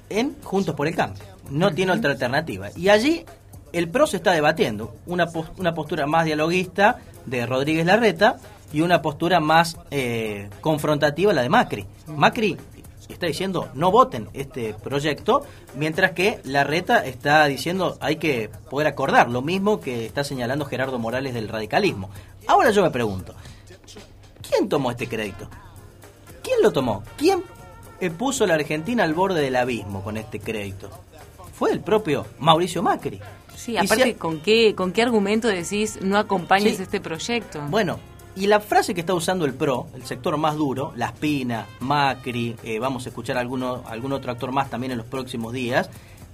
En 0.10 0.36
Juntos 0.44 0.76
por 0.76 0.88
el 0.88 0.96
Cambio. 0.96 1.24
No 1.50 1.74
tiene 1.74 1.92
otra 1.92 2.12
alternativa. 2.12 2.70
Y 2.76 2.90
allí 2.90 3.26
el 3.74 3.90
PRO 3.90 4.08
se 4.08 4.18
está 4.18 4.32
debatiendo. 4.32 4.96
Una, 5.06 5.28
una 5.58 5.74
postura 5.74 6.06
más 6.06 6.26
dialoguista 6.26 6.98
de 7.26 7.46
Rodríguez 7.46 7.86
Larreta 7.86 8.38
y 8.74 8.82
una 8.82 9.02
postura 9.02 9.40
más 9.40 9.78
eh, 9.92 10.50
confrontativa 10.62 11.34
la 11.34 11.42
de 11.42 11.50
Macri. 11.50 11.86
Macri 12.08 12.58
está 13.10 13.26
diciendo 13.26 13.70
no 13.74 13.92
voten 13.92 14.30
este 14.34 14.74
proyecto, 14.74 15.44
mientras 15.76 16.12
que 16.12 16.40
la 16.44 16.64
reta 16.64 17.06
está 17.06 17.46
diciendo 17.46 17.98
hay 18.00 18.16
que 18.16 18.50
poder 18.70 18.88
acordar, 18.88 19.30
lo 19.30 19.42
mismo 19.42 19.80
que 19.80 20.06
está 20.06 20.24
señalando 20.24 20.66
Gerardo 20.66 21.00
Morales 21.00 21.34
del 21.34 21.48
radicalismo. 21.48 22.10
Ahora 22.48 22.72
yo 22.72 22.82
me 22.82 22.92
pregunto, 22.92 23.34
¿quién 24.50 24.70
tomó 24.70 24.92
este 24.92 25.08
crédito? 25.08 25.48
¿Quién 26.44 26.62
lo 26.62 26.72
tomó? 26.72 27.04
¿Quién 27.18 27.44
eh, 28.00 28.10
puso 28.10 28.46
a 28.46 28.48
la 28.48 28.56
Argentina 28.56 29.04
al 29.04 29.14
borde 29.14 29.42
del 29.42 29.56
abismo 29.56 30.04
con 30.04 30.18
este 30.18 30.40
crédito? 30.40 30.90
Fue 31.54 31.72
el 31.72 31.82
propio 31.82 32.26
Mauricio 32.40 32.82
Macri. 32.82 33.20
Sí, 33.56 33.78
aparte, 33.78 34.16
¿con, 34.16 34.40
qué, 34.40 34.74
¿con 34.74 34.92
qué 34.92 35.04
argumento 35.04 35.48
decís 35.48 36.00
no 36.02 36.18
acompañes 36.18 36.80
este 36.80 37.00
proyecto? 37.00 37.62
Bueno, 37.70 38.00
y 38.36 38.48
la 38.48 38.60
frase 38.60 38.94
que 38.94 39.02
está 39.02 39.14
usando 39.14 39.46
el 39.46 39.54
PRO, 39.54 39.88
el 39.94 40.06
sector 40.06 40.38
más 40.38 40.56
duro, 40.56 40.94
La 40.96 41.08
Espina, 41.08 41.68
Macri, 41.82 42.56
eh, 42.64 42.80
vamos 42.80 43.06
a 43.06 43.10
escuchar 43.10 43.38
alguno, 43.38 43.84
algún 43.88 44.14
otro 44.14 44.32
actor 44.32 44.52
más 44.52 44.70
también 44.70 44.92
en 44.92 44.98
los 44.98 45.08
próximos 45.08 45.54
días, 45.54 45.90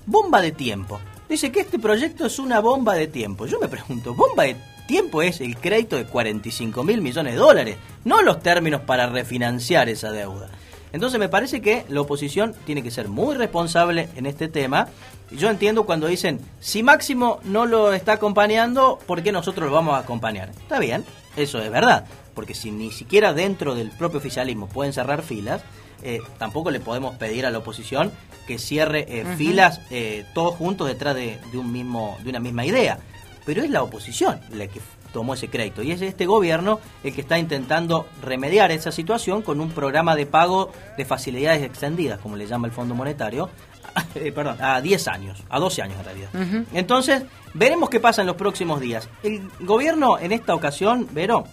bomba 0.06 0.42
de 0.42 0.52
tiempo. 0.52 1.00
Dice 1.28 1.52
que 1.52 1.60
este 1.60 1.80
proyecto 1.80 2.26
es 2.26 2.40
una 2.40 2.60
bomba 2.60 2.94
de 2.94 3.08
tiempo. 3.08 3.46
Yo 3.46 3.60
me 3.60 3.68
pregunto, 3.68 4.14
¿bomba 4.14 4.44
de 4.44 4.56
tiempo 4.88 5.22
es 5.22 5.42
el 5.42 5.58
crédito 5.58 5.98
de 5.98 6.06
45 6.06 6.84
mil 6.84 7.02
millones 7.02 7.34
de 7.34 7.40
dólares? 7.40 7.78
No 8.06 8.22
los 8.22 8.42
términos 8.42 8.82
para 8.82 9.08
refinanciar 9.08 9.90
esa 9.90 10.12
deuda. 10.12 10.50
Entonces 10.94 11.20
me 11.20 11.30
parece 11.30 11.62
que 11.62 11.86
la 11.90 12.02
oposición 12.02 12.56
tiene 12.66 12.82
que 12.82 12.92
ser 12.92 13.10
muy 13.10 13.36
responsable 13.36 14.08
en 14.16 14.26
este 14.26 14.48
tema. 14.48 14.88
Yo 15.32 15.50
entiendo 15.50 15.86
cuando 15.86 16.08
dicen, 16.08 16.40
si 16.60 16.84
Máximo 16.84 17.40
no 17.44 17.66
lo 17.66 17.92
está 17.94 18.14
acompañando, 18.14 18.98
¿por 19.06 19.24
qué 19.24 19.32
nosotros 19.32 19.68
lo 19.68 19.76
vamos 19.76 19.96
a 19.96 20.00
acompañar? 20.00 20.50
Está 20.50 20.80
bien, 20.80 21.04
eso 21.36 21.60
es 21.60 21.70
verdad, 21.70 22.06
porque 22.34 22.54
si 22.54 22.72
ni 22.72 22.92
siquiera 22.92 23.34
dentro 23.34 23.76
del 23.76 23.92
propio 23.92 24.20
oficialismo 24.20 24.68
pueden 24.70 24.94
cerrar 24.94 25.24
filas, 25.24 25.64
eh, 26.04 26.22
tampoco 26.38 26.72
le 26.72 26.80
podemos 26.80 27.16
pedir 27.16 27.46
a 27.46 27.52
la 27.52 27.58
oposición 27.58 28.12
que 28.46 28.58
cierre 28.60 29.06
eh, 29.10 29.26
filas 29.36 29.82
eh, 29.90 30.26
todos 30.34 30.56
juntos 30.56 30.88
detrás 30.88 31.16
de, 31.16 31.40
un 31.54 31.72
mismo, 31.72 32.18
de 32.24 32.30
una 32.30 32.40
misma 32.40 32.66
idea. 32.66 33.00
Pero 33.46 33.64
es 33.64 33.70
la 33.70 33.84
oposición 33.84 34.40
la 34.52 34.68
que 34.68 34.80
tomó 35.12 35.34
ese 35.34 35.50
crédito 35.50 35.82
y 35.82 35.92
es 35.92 36.02
este 36.02 36.26
gobierno 36.26 36.80
el 37.04 37.14
que 37.14 37.22
está 37.22 37.40
intentando 37.40 38.06
remediar 38.22 38.72
esa 38.72 38.92
situación 38.92 39.42
con 39.42 39.60
un 39.60 39.72
programa 39.72 40.16
de 40.16 40.26
pago 40.26 40.72
de 40.98 41.06
facilidades 41.06 41.64
extendidas, 41.64 42.20
como 42.20 42.36
le 42.36 42.46
llama 42.46 42.68
el 42.68 42.74
Fondo 42.74 42.94
Monetario, 42.94 43.50
perdón, 44.36 44.58
a 44.62 44.82
10 44.82 45.08
años, 45.08 45.44
a 45.50 45.60
12 45.60 45.82
años 45.82 45.98
en 46.00 46.06
realidad. 46.06 46.30
Entonces, 46.74 47.24
Veremos 47.58 47.90
qué 47.90 48.00
pasa 48.00 48.22
en 48.22 48.28
los 48.28 48.36
próximos 48.36 48.80
días. 48.80 49.10
El 49.24 49.50
gobierno 49.62 50.20
en 50.20 50.32
esta 50.32 50.54
ocasión, 50.54 51.08
Vero, 51.12 51.46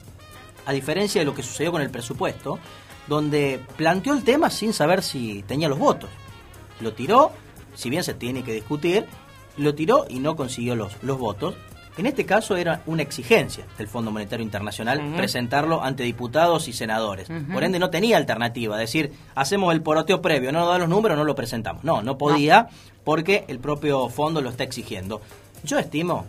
a 0.67 0.73
diferencia 0.73 1.23
de 1.23 1.25
lo 1.25 1.35
que 1.35 1.43
sucedió 1.43 1.73
con 1.73 1.81
el 1.81 1.89
presupuesto, 1.89 2.59
donde 3.07 3.59
planteó 3.79 4.13
el 4.13 4.23
tema 4.23 4.51
sin 4.51 4.75
saber 4.75 5.03
si 5.03 5.43
tenía 5.45 5.67
los 5.67 5.79
votos. 5.79 6.11
Lo 6.81 6.93
tiró, 6.93 7.33
si 7.75 7.89
bien 7.89 8.05
se 8.05 8.13
tiene 8.13 8.45
que 8.45 8.53
discutir, 8.53 9.07
lo 9.57 9.75
tiró 9.75 10.05
y 10.11 10.19
no 10.19 10.37
consiguió 10.37 10.77
los, 10.77 11.03
los 11.03 11.19
votos. 11.19 11.55
En 11.97 12.07
este 12.07 12.27
caso 12.27 12.57
era 12.57 12.83
una 12.87 13.03
exigencia 13.03 13.65
del 13.79 13.87
Fondo 13.87 14.11
Monetario 14.11 14.43
Internacional 14.43 15.15
presentarlo 15.17 15.83
ante 15.83 16.03
diputados 16.03 16.67
y 16.67 16.73
senadores. 16.73 17.29
Por 17.53 17.63
ende 17.63 17.79
no 17.79 17.91
tenía 17.91 18.17
alternativa, 18.17 18.77
decir, 18.77 19.13
hacemos 19.37 19.73
el 19.73 19.83
poroteo 19.83 20.21
previo, 20.21 20.51
no 20.51 20.61
nos 20.61 20.69
da 20.71 20.79
los 20.79 20.89
números, 20.89 21.17
no 21.17 21.25
lo 21.25 21.37
presentamos. 21.37 21.85
No, 21.85 22.03
no 22.03 22.19
podía 22.19 22.69
porque 23.05 23.45
el 23.49 23.61
propio 23.61 24.09
fondo 24.09 24.41
lo 24.41 24.51
está 24.51 24.65
exigiendo. 24.65 25.21
Yo 25.63 25.79
estimo 25.79 26.27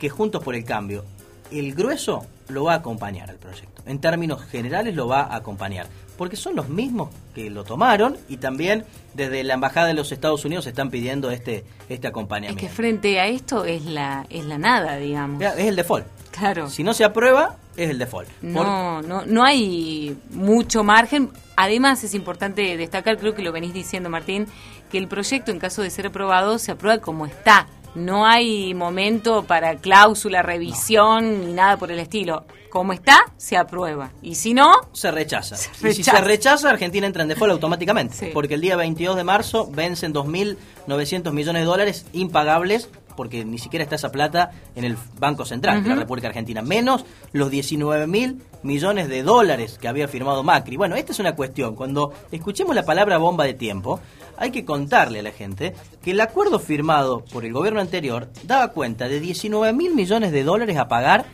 que 0.00 0.08
Juntos 0.08 0.42
por 0.42 0.54
el 0.54 0.64
Cambio, 0.64 1.04
el 1.50 1.74
grueso 1.74 2.26
lo 2.48 2.64
va 2.64 2.74
a 2.74 2.76
acompañar 2.76 3.30
al 3.30 3.36
proyecto. 3.36 3.82
En 3.86 4.00
términos 4.00 4.42
generales 4.44 4.94
lo 4.94 5.08
va 5.08 5.22
a 5.22 5.36
acompañar. 5.36 5.86
Porque 6.16 6.36
son 6.36 6.56
los 6.56 6.68
mismos 6.68 7.10
que 7.34 7.48
lo 7.48 7.62
tomaron 7.62 8.16
y 8.28 8.38
también 8.38 8.84
desde 9.14 9.44
la 9.44 9.54
Embajada 9.54 9.86
de 9.86 9.94
los 9.94 10.10
Estados 10.10 10.44
Unidos 10.44 10.66
están 10.66 10.90
pidiendo 10.90 11.30
este, 11.30 11.64
este 11.88 12.08
acompañamiento. 12.08 12.64
Es 12.64 12.70
que 12.70 12.74
frente 12.74 13.20
a 13.20 13.28
esto 13.28 13.64
es 13.64 13.84
la, 13.84 14.26
es 14.28 14.44
la 14.44 14.58
nada, 14.58 14.96
digamos. 14.96 15.40
Es 15.40 15.58
el 15.58 15.76
default. 15.76 16.06
Claro. 16.32 16.68
Si 16.68 16.82
no 16.82 16.92
se 16.92 17.04
aprueba, 17.04 17.56
es 17.76 17.90
el 17.90 17.98
default. 17.98 18.28
No, 18.42 19.00
no, 19.02 19.24
no 19.26 19.44
hay 19.44 20.16
mucho 20.30 20.82
margen. 20.82 21.30
Además, 21.56 22.02
es 22.02 22.14
importante 22.14 22.76
destacar, 22.76 23.18
creo 23.18 23.34
que 23.34 23.42
lo 23.42 23.52
venís 23.52 23.72
diciendo, 23.72 24.10
Martín, 24.10 24.46
que 24.90 24.98
el 24.98 25.08
proyecto, 25.08 25.50
en 25.50 25.58
caso 25.58 25.82
de 25.82 25.90
ser 25.90 26.06
aprobado, 26.06 26.58
se 26.58 26.72
aprueba 26.72 26.98
como 26.98 27.26
está 27.26 27.66
no 27.94 28.26
hay 28.26 28.74
momento 28.74 29.44
para 29.44 29.76
cláusula, 29.76 30.42
revisión 30.42 31.46
ni 31.46 31.52
nada 31.52 31.76
por 31.76 31.90
el 31.90 31.98
estilo. 31.98 32.44
Como 32.70 32.92
está, 32.92 33.18
se 33.38 33.56
aprueba. 33.56 34.10
Y 34.20 34.34
si 34.34 34.52
no... 34.52 34.72
Se 34.92 35.10
rechaza. 35.10 35.56
Y 35.82 35.94
si 35.94 36.02
se 36.02 36.20
rechaza, 36.20 36.68
Argentina 36.68 37.06
entra 37.06 37.22
en 37.22 37.28
default 37.28 37.52
automáticamente. 37.52 38.30
Porque 38.34 38.54
el 38.54 38.60
día 38.60 38.76
22 38.76 39.16
de 39.16 39.24
marzo 39.24 39.70
vencen 39.72 40.12
2.900 40.12 41.32
millones 41.32 41.62
de 41.62 41.66
dólares 41.66 42.06
impagables 42.12 42.88
porque 43.16 43.44
ni 43.44 43.58
siquiera 43.58 43.82
está 43.82 43.96
esa 43.96 44.12
plata 44.12 44.52
en 44.76 44.84
el 44.84 44.96
Banco 45.18 45.44
Central 45.44 45.82
de 45.82 45.88
la 45.88 45.96
República 45.96 46.28
Argentina, 46.28 46.62
menos 46.62 47.04
los 47.32 47.50
19 47.50 48.06
mil 48.06 48.40
millones 48.62 49.08
de 49.08 49.22
dólares 49.22 49.78
que 49.80 49.88
había 49.88 50.08
firmado 50.08 50.42
Macri. 50.42 50.76
Bueno, 50.76 50.96
esta 50.96 51.12
es 51.12 51.18
una 51.18 51.34
cuestión. 51.36 51.74
Cuando 51.74 52.12
escuchemos 52.30 52.74
la 52.74 52.84
palabra 52.84 53.18
bomba 53.18 53.44
de 53.44 53.54
tiempo, 53.54 54.00
hay 54.36 54.50
que 54.50 54.64
contarle 54.64 55.20
a 55.20 55.22
la 55.22 55.32
gente 55.32 55.74
que 56.02 56.12
el 56.12 56.20
acuerdo 56.20 56.58
firmado 56.58 57.24
por 57.24 57.44
el 57.44 57.52
gobierno 57.52 57.80
anterior 57.80 58.28
daba 58.44 58.68
cuenta 58.68 59.08
de 59.08 59.20
19 59.20 59.72
mil 59.72 59.94
millones 59.94 60.32
de 60.32 60.44
dólares 60.44 60.76
a 60.76 60.88
pagar 60.88 61.26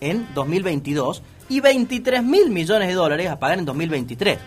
en 0.00 0.26
2022 0.34 1.22
y 1.48 1.60
23 1.60 2.22
mil 2.22 2.50
millones 2.50 2.88
de 2.88 2.94
dólares 2.94 3.28
a 3.30 3.38
pagar 3.38 3.58
en 3.58 3.64
2023. 3.64 4.38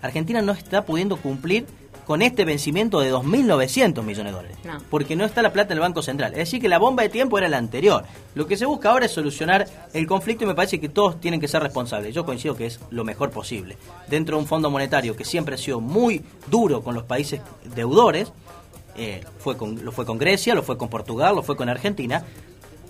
Argentina 0.00 0.42
no 0.42 0.52
está 0.52 0.84
pudiendo 0.84 1.16
cumplir 1.16 1.66
con 2.06 2.22
este 2.22 2.44
vencimiento 2.44 3.00
de 3.00 3.12
2.900 3.12 4.02
millones 4.02 4.32
de 4.32 4.36
dólares. 4.36 4.58
Porque 4.90 5.16
no 5.16 5.24
está 5.24 5.42
la 5.42 5.52
plata 5.52 5.72
en 5.72 5.78
el 5.78 5.82
Banco 5.82 6.02
Central. 6.02 6.32
Es 6.32 6.38
decir, 6.38 6.60
que 6.60 6.68
la 6.68 6.78
bomba 6.78 7.02
de 7.02 7.08
tiempo 7.08 7.38
era 7.38 7.48
la 7.48 7.58
anterior. 7.58 8.04
Lo 8.34 8.46
que 8.46 8.56
se 8.56 8.66
busca 8.66 8.90
ahora 8.90 9.06
es 9.06 9.12
solucionar 9.12 9.66
el 9.92 10.06
conflicto 10.06 10.44
y 10.44 10.46
me 10.46 10.54
parece 10.54 10.80
que 10.80 10.88
todos 10.88 11.20
tienen 11.20 11.40
que 11.40 11.48
ser 11.48 11.62
responsables. 11.62 12.14
Yo 12.14 12.24
coincido 12.24 12.56
que 12.56 12.66
es 12.66 12.80
lo 12.90 13.04
mejor 13.04 13.30
posible. 13.30 13.76
Dentro 14.08 14.36
de 14.36 14.42
un 14.42 14.48
fondo 14.48 14.70
monetario 14.70 15.16
que 15.16 15.24
siempre 15.24 15.54
ha 15.54 15.58
sido 15.58 15.80
muy 15.80 16.22
duro 16.48 16.82
con 16.82 16.94
los 16.94 17.04
países 17.04 17.40
deudores, 17.74 18.32
eh, 18.96 19.22
fue 19.38 19.56
con, 19.56 19.84
lo 19.84 19.92
fue 19.92 20.04
con 20.04 20.18
Grecia, 20.18 20.54
lo 20.54 20.62
fue 20.62 20.76
con 20.76 20.88
Portugal, 20.88 21.34
lo 21.34 21.42
fue 21.42 21.56
con 21.56 21.68
Argentina, 21.68 22.24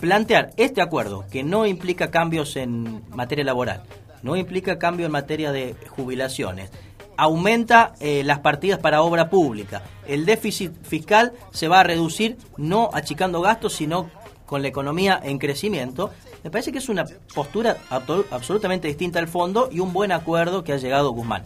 plantear 0.01 0.51
este 0.57 0.83
acuerdo 0.83 1.25
que 1.31 1.45
no 1.45 1.65
implica 1.65 2.11
cambios 2.11 2.57
en 2.57 3.05
materia 3.11 3.45
laboral, 3.45 3.85
no 4.23 4.35
implica 4.35 4.79
cambio 4.79 5.07
en 5.07 5.13
materia 5.13 5.53
de 5.53 5.77
jubilaciones, 5.91 6.71
aumenta 7.17 7.95
eh, 8.01 8.23
las 8.25 8.41
partidas 8.41 8.79
para 8.79 9.03
obra 9.03 9.31
pública. 9.31 9.83
El 10.07 10.27
déficit 10.27 10.73
fiscal 10.83 11.33
se 11.51 11.69
va 11.69 11.81
a 11.81 11.85
reducir 11.85 12.37
no 12.57 12.91
achicando 12.93 13.41
gastos, 13.41 13.75
sino 13.75 14.11
con 14.47 14.63
la 14.63 14.69
economía 14.69 15.21
en 15.23 15.39
crecimiento. 15.39 16.11
Me 16.45 16.51
parece 16.51 16.73
que 16.73 16.79
es 16.79 16.89
una 16.89 17.05
postura 17.35 17.77
absolutamente 17.89 18.89
distinta 18.89 19.19
al 19.19 19.29
fondo 19.29 19.69
y 19.71 19.81
un 19.81 19.93
buen 19.93 20.13
acuerdo 20.13 20.65
que 20.65 20.73
ha 20.73 20.77
llegado 20.77 21.13
Guzmán. 21.13 21.45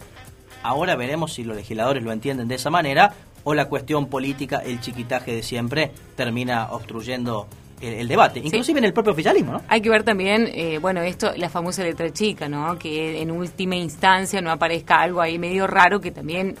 Ahora 0.63 0.95
veremos 0.95 1.33
si 1.33 1.43
los 1.43 1.55
legisladores 1.55 2.03
lo 2.03 2.11
entienden 2.11 2.47
de 2.47 2.55
esa 2.55 2.69
manera 2.69 3.13
o 3.43 3.53
la 3.53 3.69
cuestión 3.69 4.07
política, 4.07 4.57
el 4.57 4.81
chiquitaje 4.81 5.33
de 5.33 5.43
siempre, 5.43 5.91
termina 6.15 6.67
obstruyendo 6.71 7.47
el, 7.81 8.07
debate, 8.07 8.39
inclusive 8.43 8.79
en 8.79 8.85
el 8.85 8.93
propio 8.93 9.13
oficialismo, 9.13 9.53
¿no? 9.53 9.61
Hay 9.67 9.81
que 9.81 9.89
ver 9.89 10.03
también, 10.03 10.49
eh, 10.53 10.79
bueno, 10.79 11.01
esto, 11.01 11.31
la 11.35 11.49
famosa 11.49 11.83
letra 11.83 12.11
chica, 12.11 12.49
¿no? 12.49 12.77
Que 12.79 13.21
en 13.21 13.31
última 13.31 13.75
instancia 13.75 14.41
no 14.41 14.51
aparezca 14.51 15.01
algo 15.01 15.21
ahí 15.21 15.37
medio 15.37 15.67
raro 15.67 16.01
que 16.01 16.11
también 16.11 16.55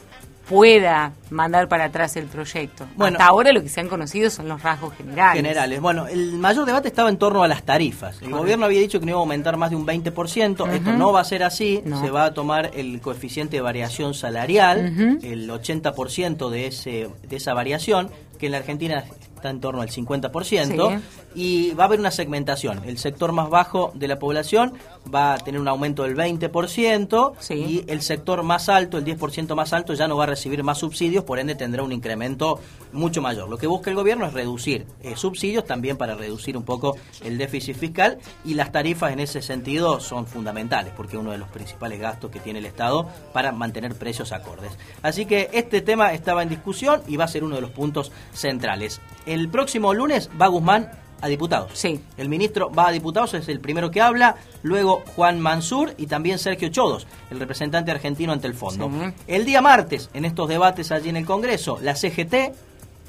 pueda 0.47 1.11
mandar 1.29 1.67
para 1.67 1.85
atrás 1.85 2.15
el 2.15 2.25
proyecto. 2.25 2.85
Bueno, 2.95 3.17
Hasta 3.17 3.29
ahora 3.29 3.51
lo 3.51 3.61
que 3.61 3.69
se 3.69 3.81
han 3.81 3.89
conocido 3.89 4.29
son 4.29 4.47
los 4.47 4.63
rasgos 4.63 4.93
generales. 4.95 5.41
Generales. 5.41 5.81
Bueno, 5.81 6.07
el 6.07 6.33
mayor 6.33 6.65
debate 6.65 6.87
estaba 6.87 7.09
en 7.09 7.17
torno 7.17 7.43
a 7.43 7.47
las 7.47 7.63
tarifas. 7.63 8.21
El 8.21 8.31
gobierno 8.31 8.65
había 8.65 8.79
dicho 8.79 8.99
que 8.99 9.05
no 9.05 9.11
iba 9.11 9.19
a 9.19 9.21
aumentar 9.21 9.57
más 9.57 9.71
de 9.71 9.75
un 9.75 9.85
20%. 9.85 10.73
Esto 10.73 10.93
no 10.93 11.11
va 11.11 11.21
a 11.21 11.25
ser 11.25 11.43
así. 11.43 11.83
Se 12.01 12.09
va 12.09 12.25
a 12.25 12.33
tomar 12.33 12.71
el 12.73 13.01
coeficiente 13.01 13.57
de 13.57 13.61
variación 13.61 14.13
salarial, 14.13 15.19
el 15.21 15.49
80% 15.49 16.49
de, 16.49 16.67
ese, 16.67 17.09
de 17.27 17.35
esa 17.35 17.53
variación, 17.53 18.09
que 18.39 18.45
en 18.45 18.53
la 18.53 18.59
Argentina 18.59 19.03
está 19.37 19.49
en 19.49 19.59
torno 19.59 19.81
al 19.81 19.89
50%, 19.89 21.01
y 21.35 21.71
va 21.73 21.83
a 21.83 21.87
haber 21.87 21.99
una 21.99 22.11
segmentación. 22.11 22.83
El 22.85 22.97
sector 22.97 23.31
más 23.31 23.49
bajo 23.49 23.91
de 23.95 24.07
la 24.07 24.19
población 24.19 24.73
va 25.13 25.33
a 25.33 25.37
tener 25.37 25.61
un 25.61 25.67
aumento 25.67 26.03
del 26.03 26.15
20% 26.15 27.33
y 27.55 27.83
el 27.87 28.01
sector 28.01 28.43
más 28.43 28.69
alto, 28.69 28.97
el 28.97 29.05
10% 29.05 29.55
más 29.55 29.73
alto, 29.73 29.93
ya 29.93 30.07
no 30.07 30.17
va 30.17 30.25
a 30.25 30.27
recibir 30.27 30.63
más 30.63 30.79
subsidios, 30.79 31.23
por 31.23 31.39
ende 31.39 31.55
tendrá 31.55 31.83
un 31.83 31.91
incremento 31.91 32.59
mucho 32.91 33.21
mayor. 33.21 33.49
Lo 33.49 33.57
que 33.57 33.67
busca 33.67 33.89
el 33.89 33.95
gobierno 33.95 34.25
es 34.25 34.33
reducir 34.33 34.85
eh, 35.01 35.15
subsidios 35.15 35.65
también 35.65 35.97
para 35.97 36.15
reducir 36.15 36.57
un 36.57 36.63
poco 36.63 36.97
el 37.23 37.37
déficit 37.37 37.77
fiscal 37.77 38.17
y 38.43 38.55
las 38.55 38.71
tarifas 38.71 39.13
en 39.13 39.19
ese 39.19 39.41
sentido 39.41 39.99
son 39.99 40.25
fundamentales 40.25 40.93
porque 40.95 41.15
es 41.15 41.21
uno 41.21 41.31
de 41.31 41.37
los 41.37 41.49
principales 41.49 41.99
gastos 41.99 42.31
que 42.31 42.39
tiene 42.39 42.59
el 42.59 42.65
Estado 42.65 43.07
para 43.33 43.51
mantener 43.51 43.95
precios 43.95 44.31
acordes. 44.31 44.71
Así 45.01 45.25
que 45.25 45.49
este 45.53 45.81
tema 45.81 46.13
estaba 46.13 46.43
en 46.43 46.49
discusión 46.49 47.01
y 47.07 47.17
va 47.17 47.25
a 47.25 47.27
ser 47.27 47.43
uno 47.43 47.55
de 47.55 47.61
los 47.61 47.71
puntos 47.71 48.11
centrales. 48.33 48.99
El 49.27 49.49
próximo 49.49 49.93
lunes 49.93 50.29
va 50.41 50.47
Guzmán 50.47 50.89
a 51.21 51.27
diputados. 51.27 51.71
Sí. 51.73 51.99
El 52.17 52.29
ministro 52.29 52.71
va 52.71 52.87
a 52.87 52.91
diputados, 52.91 53.33
es 53.33 53.49
el 53.49 53.59
primero 53.59 53.91
que 53.91 54.01
habla, 54.01 54.37
luego 54.63 55.03
Juan 55.15 55.39
Mansur 55.39 55.93
y 55.97 56.07
también 56.07 56.39
Sergio 56.39 56.69
Chodos, 56.69 57.07
el 57.29 57.39
representante 57.39 57.91
argentino 57.91 58.31
ante 58.31 58.47
el 58.47 58.53
fondo. 58.53 58.89
El 59.27 59.45
día 59.45 59.61
martes, 59.61 60.09
en 60.13 60.25
estos 60.25 60.47
debates 60.47 60.91
allí 60.91 61.09
en 61.09 61.17
el 61.17 61.25
Congreso, 61.25 61.77
la 61.81 61.95
CGT, 61.95 62.53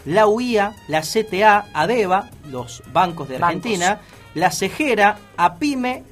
la 0.07 0.27
UIA, 0.27 0.75
la 0.89 1.03
CTA, 1.03 1.69
ADEVA, 1.73 2.31
los 2.51 2.83
bancos 2.93 3.29
de 3.29 3.37
Argentina, 3.37 4.01
la 4.35 4.51
CEGERA, 4.51 5.19
APIME 5.37 6.03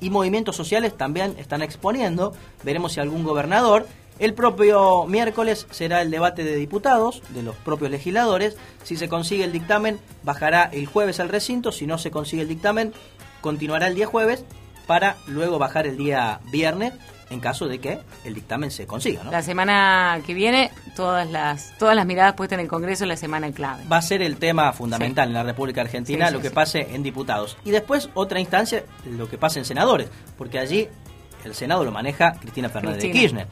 y 0.00 0.10
movimientos 0.10 0.56
sociales 0.56 0.96
también 0.96 1.36
están 1.38 1.62
exponiendo. 1.62 2.34
Veremos 2.64 2.92
si 2.92 3.00
algún 3.00 3.24
gobernador 3.24 3.86
el 4.18 4.34
propio 4.34 5.06
miércoles 5.06 5.66
será 5.70 6.02
el 6.02 6.10
debate 6.10 6.44
de 6.44 6.56
diputados, 6.56 7.22
de 7.30 7.42
los 7.42 7.56
propios 7.56 7.90
legisladores. 7.90 8.56
Si 8.82 8.96
se 8.96 9.08
consigue 9.08 9.44
el 9.44 9.52
dictamen, 9.52 9.98
bajará 10.22 10.64
el 10.64 10.86
jueves 10.86 11.20
al 11.20 11.28
recinto. 11.28 11.72
Si 11.72 11.86
no 11.86 11.98
se 11.98 12.10
consigue 12.10 12.42
el 12.42 12.48
dictamen, 12.48 12.92
continuará 13.40 13.86
el 13.86 13.94
día 13.94 14.06
jueves 14.06 14.44
para 14.86 15.16
luego 15.26 15.58
bajar 15.58 15.86
el 15.86 15.96
día 15.96 16.40
viernes 16.50 16.94
en 17.30 17.40
caso 17.40 17.68
de 17.68 17.78
que 17.78 17.98
el 18.24 18.34
dictamen 18.34 18.70
se 18.70 18.86
consiga. 18.86 19.22
La 19.24 19.42
semana 19.42 20.20
que 20.26 20.32
viene, 20.32 20.70
todas 20.96 21.30
las 21.30 21.76
todas 21.78 21.94
las 21.94 22.06
miradas 22.06 22.34
puestas 22.34 22.58
en 22.58 22.64
el 22.64 22.68
Congreso 22.68 23.04
la 23.04 23.18
semana 23.18 23.52
clave. 23.52 23.84
Va 23.90 23.98
a 23.98 24.02
ser 24.02 24.22
el 24.22 24.38
tema 24.38 24.72
fundamental 24.72 25.28
en 25.28 25.34
la 25.34 25.42
República 25.42 25.82
Argentina, 25.82 26.30
lo 26.30 26.40
que 26.40 26.50
pase 26.50 26.94
en 26.94 27.02
diputados. 27.02 27.58
Y 27.64 27.70
después, 27.70 28.08
otra 28.14 28.40
instancia, 28.40 28.82
lo 29.04 29.28
que 29.28 29.36
pase 29.36 29.58
en 29.58 29.66
senadores, 29.66 30.08
porque 30.38 30.58
allí 30.58 30.88
el 31.44 31.54
Senado 31.54 31.84
lo 31.84 31.92
maneja 31.92 32.32
Cristina 32.32 32.68
Fernández 32.68 33.02
de 33.02 33.12
Kirchner 33.12 33.46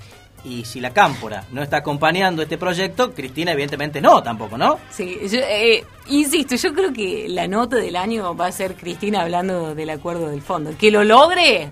y 0.47 0.65
si 0.65 0.81
la 0.81 0.91
Cámpora 0.91 1.45
no 1.51 1.63
está 1.63 1.79
acompañando 1.79 2.43
este 2.43 2.57
proyecto, 2.57 3.13
Cristina 3.13 3.53
evidentemente 3.53 4.01
no 4.01 4.23
tampoco, 4.23 4.57
¿no? 4.57 4.79
Sí, 4.91 5.19
yo, 5.31 5.41
eh, 5.41 5.85
insisto, 6.07 6.55
yo 6.55 6.73
creo 6.73 6.93
que 6.93 7.27
la 7.29 7.49
nota 7.49 7.77
del 7.77 7.97
año 7.97 8.37
va 8.37 8.47
a 8.47 8.53
ser 8.53 8.77
Cristina 8.77 9.23
hablando 9.23 9.75
del 9.75 9.91
acuerdo 9.91 10.29
del 10.29 10.43
fondo. 10.43 10.73
Que 10.79 10.91
lo 10.91 11.03
logre. 11.05 11.71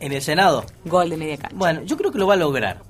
En 0.00 0.12
el 0.12 0.20
Senado. 0.20 0.64
Gol 0.84 1.10
de 1.10 1.16
media 1.16 1.36
cancha. 1.36 1.56
Bueno, 1.56 1.82
yo 1.84 1.96
creo 1.96 2.10
que 2.10 2.18
lo 2.18 2.26
va 2.26 2.34
a 2.34 2.38
lograr. 2.38 2.82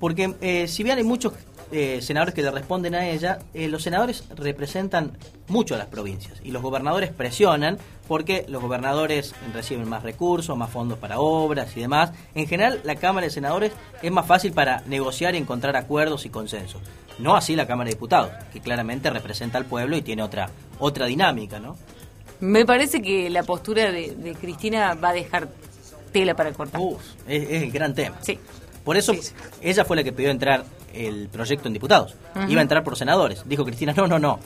Porque 0.00 0.34
eh, 0.40 0.66
si 0.68 0.82
bien 0.82 0.98
hay 0.98 1.04
muchos 1.04 1.32
eh, 1.70 2.00
senadores 2.02 2.34
que 2.34 2.42
le 2.42 2.50
responden 2.50 2.94
a 2.94 3.08
ella, 3.08 3.38
eh, 3.52 3.68
los 3.68 3.82
senadores 3.82 4.24
representan 4.34 5.12
mucho 5.48 5.74
a 5.74 5.78
las 5.78 5.86
provincias 5.88 6.40
y 6.42 6.50
los 6.50 6.62
gobernadores 6.62 7.10
presionan 7.10 7.78
porque 8.06 8.46
los 8.48 8.62
gobernadores 8.62 9.34
reciben 9.52 9.88
más 9.88 10.02
recursos, 10.02 10.56
más 10.56 10.70
fondos 10.70 10.98
para 10.98 11.20
obras 11.20 11.76
y 11.76 11.80
demás. 11.80 12.12
En 12.34 12.46
general, 12.46 12.80
la 12.84 12.96
Cámara 12.96 13.26
de 13.26 13.30
Senadores 13.30 13.72
es 14.02 14.10
más 14.10 14.26
fácil 14.26 14.52
para 14.52 14.82
negociar 14.86 15.34
y 15.34 15.38
encontrar 15.38 15.76
acuerdos 15.76 16.24
y 16.24 16.30
consensos. 16.30 16.80
No 17.18 17.36
así 17.36 17.54
la 17.54 17.66
Cámara 17.66 17.88
de 17.88 17.96
Diputados, 17.96 18.30
que 18.52 18.60
claramente 18.60 19.10
representa 19.10 19.58
al 19.58 19.66
pueblo 19.66 19.96
y 19.96 20.02
tiene 20.02 20.22
otra, 20.22 20.48
otra 20.78 21.06
dinámica, 21.06 21.58
¿no? 21.58 21.76
Me 22.40 22.64
parece 22.64 23.02
que 23.02 23.28
la 23.28 23.42
postura 23.42 23.90
de, 23.90 24.36
Cristina 24.40 24.94
va 24.94 25.10
a 25.10 25.12
dejar 25.12 25.48
tela 26.12 26.34
para 26.34 26.52
cortar. 26.52 26.80
es, 27.26 27.62
el 27.62 27.70
gran 27.72 27.94
tema. 27.94 28.16
Sí. 28.22 28.38
Por 28.84 28.96
eso 28.96 29.12
ella 29.60 29.84
fue 29.84 29.96
la 29.96 30.04
que 30.04 30.12
pidió 30.12 30.30
entrar 30.30 30.64
el 30.94 31.28
proyecto 31.28 31.68
en 31.68 31.74
diputados. 31.74 32.14
Iba 32.48 32.60
a 32.60 32.62
entrar 32.62 32.84
por 32.84 32.96
senadores. 32.96 33.42
Dijo 33.46 33.64
Cristina, 33.64 33.92
no, 33.96 34.06
no, 34.06 34.18
no. 34.18 34.38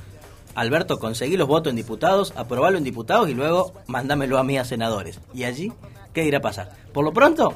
Alberto, 0.55 0.99
conseguí 0.99 1.37
los 1.37 1.49
votos 1.49 1.71
en 1.71 1.77
diputados, 1.77 2.33
aprobalo 2.37 2.77
en 2.77 2.85
diputados 2.85 3.29
y 3.29 3.35
luego 3.35 3.73
mándamelo 3.87 4.39
a 4.39 4.45
mí 4.45 4.59
a 4.59 4.65
senadores. 4.65 5.21
¿Y 5.33 5.45
allí 5.45 5.73
qué 6.13 6.25
irá 6.25 6.39
a 6.39 6.43
pasar? 6.43 6.73
Por 6.93 7.05
lo 7.05 7.13
pronto, 7.13 7.55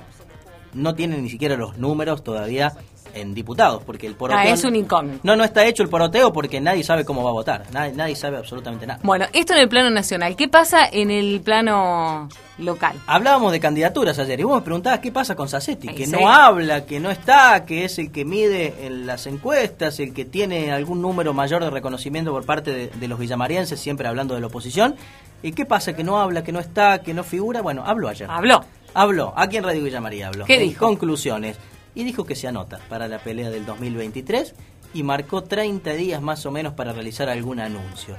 no 0.73 0.95
tienen 0.95 1.23
ni 1.23 1.29
siquiera 1.29 1.57
los 1.57 1.77
números 1.77 2.25
todavía 2.25 2.73
en 3.17 3.35
diputados, 3.35 3.83
porque 3.85 4.07
el 4.07 4.15
poroteo... 4.15 4.41
Ah, 4.41 4.49
es 4.49 4.65
un 4.65 4.77
incógnito. 4.77 5.21
No, 5.23 5.37
no 5.37 5.45
está 5.45 5.65
hecho 5.65 5.83
el 5.83 5.89
poroteo 5.89 6.33
porque 6.33 6.61
nadie 6.61 6.85
sabe 6.85 7.05
cómo 7.05 7.23
va 7.23 7.31
a 7.31 7.33
votar, 7.33 7.65
nadie, 7.73 7.93
nadie 7.93 8.17
sabe 8.17 8.37
absolutamente 8.37 8.87
nada. 8.87 9.01
Bueno, 9.03 9.27
esto 9.33 9.55
en 9.55 9.61
el 9.61 9.69
plano 9.69 9.91
nacional, 9.91 10.37
¿qué 10.37 10.49
pasa 10.49 10.87
en 10.91 11.11
el 11.11 11.41
plano 11.41 12.29
local? 12.59 13.01
Hablábamos 13.07 13.53
de 13.53 13.61
candidaturas 13.61 14.19
ayer 14.19 14.41
y 14.41 14.43
vos 14.45 14.57
me 14.57 14.63
preguntabas 14.63 15.01
qué 15.01 15.13
pasa 15.13 15.35
con 15.35 15.49
Sassetti, 15.49 15.89
que 15.89 16.07
no 16.07 16.29
habla, 16.29 16.85
que 16.85 17.01
no 17.01 17.11
está, 17.11 17.65
que 17.65 17.85
es 17.85 17.99
el 17.99 18.13
que 18.13 18.25
mide 18.25 18.75
en 18.87 19.07
las 19.07 19.27
encuestas, 19.27 19.99
el 20.01 20.13
que 20.13 20.25
tiene 20.25 20.73
algún 20.73 21.01
número 21.03 21.33
mayor 21.35 21.65
de 21.65 21.71
reconocimiento 21.71 22.33
por 22.33 22.45
parte 22.45 22.73
de, 22.73 22.89
de 22.89 23.09
los 23.09 23.19
villamarienses, 23.19 23.81
siempre 23.81 24.09
hablando 24.09 24.35
de 24.35 24.41
la 24.41 24.47
oposición. 24.49 24.97
¿Y 25.43 25.53
qué 25.53 25.65
pasa? 25.67 25.95
¿Que 25.95 26.03
no 26.03 26.19
habla, 26.19 26.43
que 26.43 26.53
no 26.53 26.61
está, 26.61 27.03
que 27.03 27.15
no 27.15 27.23
figura? 27.23 27.61
Bueno, 27.61 27.85
habló 27.87 28.09
ayer. 28.09 28.29
Habló. 28.31 28.65
Habló. 28.95 29.35
Aquí 29.37 29.59
en 29.59 29.65
Radio 29.65 29.85
Villa 29.85 30.01
María 30.01 30.29
habló. 30.29 30.47
¿Qué 30.47 30.59
dijo? 30.59 30.87
Conclusiones 30.87 31.59
y 31.97 32.05
dijo 32.05 32.25
que 32.25 32.37
se 32.37 32.47
anota 32.47 32.79
para 32.89 33.09
la 33.09 33.19
pelea 33.19 33.51
del 33.51 33.67
2023 33.67 34.55
y 34.95 35.03
marcó 35.03 35.43
30 35.43 35.95
días 35.95 36.23
más 36.23 36.47
o 36.47 36.53
menos 36.53 36.75
para 36.75 36.93
realizar 36.93 37.29
algún 37.29 37.59
anuncio. 37.59 38.15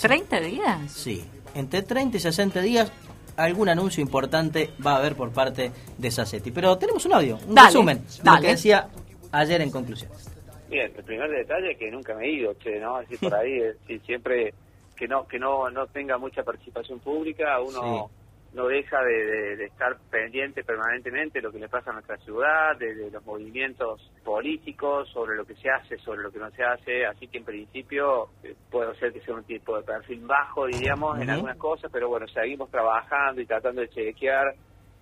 ¿30 0.00 0.40
días? 0.42 0.92
Sí, 0.92 1.24
entre 1.54 1.82
30 1.82 2.18
y 2.18 2.20
60 2.20 2.60
días 2.60 2.92
algún 3.36 3.70
anuncio 3.70 4.02
importante 4.02 4.70
va 4.86 4.92
a 4.92 4.96
haber 4.98 5.16
por 5.16 5.32
parte 5.32 5.72
de 5.96 6.10
Sassetti. 6.10 6.50
Pero 6.50 6.76
tenemos 6.76 7.04
un 7.06 7.14
audio, 7.14 7.38
un 7.48 7.56
resumen 7.56 8.04
de 8.22 8.30
lo 8.30 8.40
que 8.40 8.48
decía 8.48 8.88
ayer 9.32 9.62
en 9.62 9.70
conclusión. 9.70 10.10
Bien, 10.68 10.92
el 10.94 11.04
primer 11.04 11.30
detalle 11.30 11.72
es 11.72 11.78
que 11.78 11.90
nunca 11.90 12.14
me 12.14 12.26
he 12.26 12.32
ido, 12.32 12.52
che, 12.54 12.78
¿no? 12.78 12.96
Así 12.96 13.16
por 13.16 13.34
ahí, 13.34 13.60
siempre 14.04 14.52
que 14.94 15.08
no 15.08 15.26
que 15.26 15.38
no 15.38 15.70
no 15.70 15.86
tenga 15.86 16.18
mucha 16.18 16.42
participación 16.42 16.98
pública, 16.98 17.60
uno 17.60 18.10
no 18.52 18.66
deja 18.68 19.02
de, 19.02 19.64
estar 19.64 19.96
pendiente 20.10 20.64
permanentemente 20.64 21.38
de 21.38 21.42
lo 21.42 21.52
que 21.52 21.58
le 21.58 21.68
pasa 21.68 21.90
a 21.90 21.94
nuestra 21.94 22.16
ciudad, 22.18 22.76
de, 22.78 23.10
los 23.10 23.24
movimientos 23.24 24.10
políticos, 24.24 25.08
sobre 25.10 25.36
lo 25.36 25.44
que 25.44 25.54
se 25.56 25.68
hace, 25.70 25.98
sobre 25.98 26.22
lo 26.22 26.30
que 26.30 26.38
no 26.38 26.50
se 26.50 26.64
hace, 26.64 27.06
así 27.06 27.28
que 27.28 27.38
en 27.38 27.44
principio 27.44 28.30
eh, 28.42 28.54
puede 28.70 28.94
ser 28.96 29.12
que 29.12 29.20
sea 29.20 29.34
un 29.34 29.44
tipo 29.44 29.76
de 29.76 29.82
perfil 29.82 30.20
bajo, 30.26 30.66
diríamos, 30.66 31.20
en 31.20 31.30
algunas 31.30 31.58
cosas, 31.58 31.90
pero 31.92 32.08
bueno, 32.08 32.26
seguimos 32.28 32.70
trabajando 32.70 33.40
y 33.40 33.46
tratando 33.46 33.82
de 33.82 33.88
chequear 33.88 34.54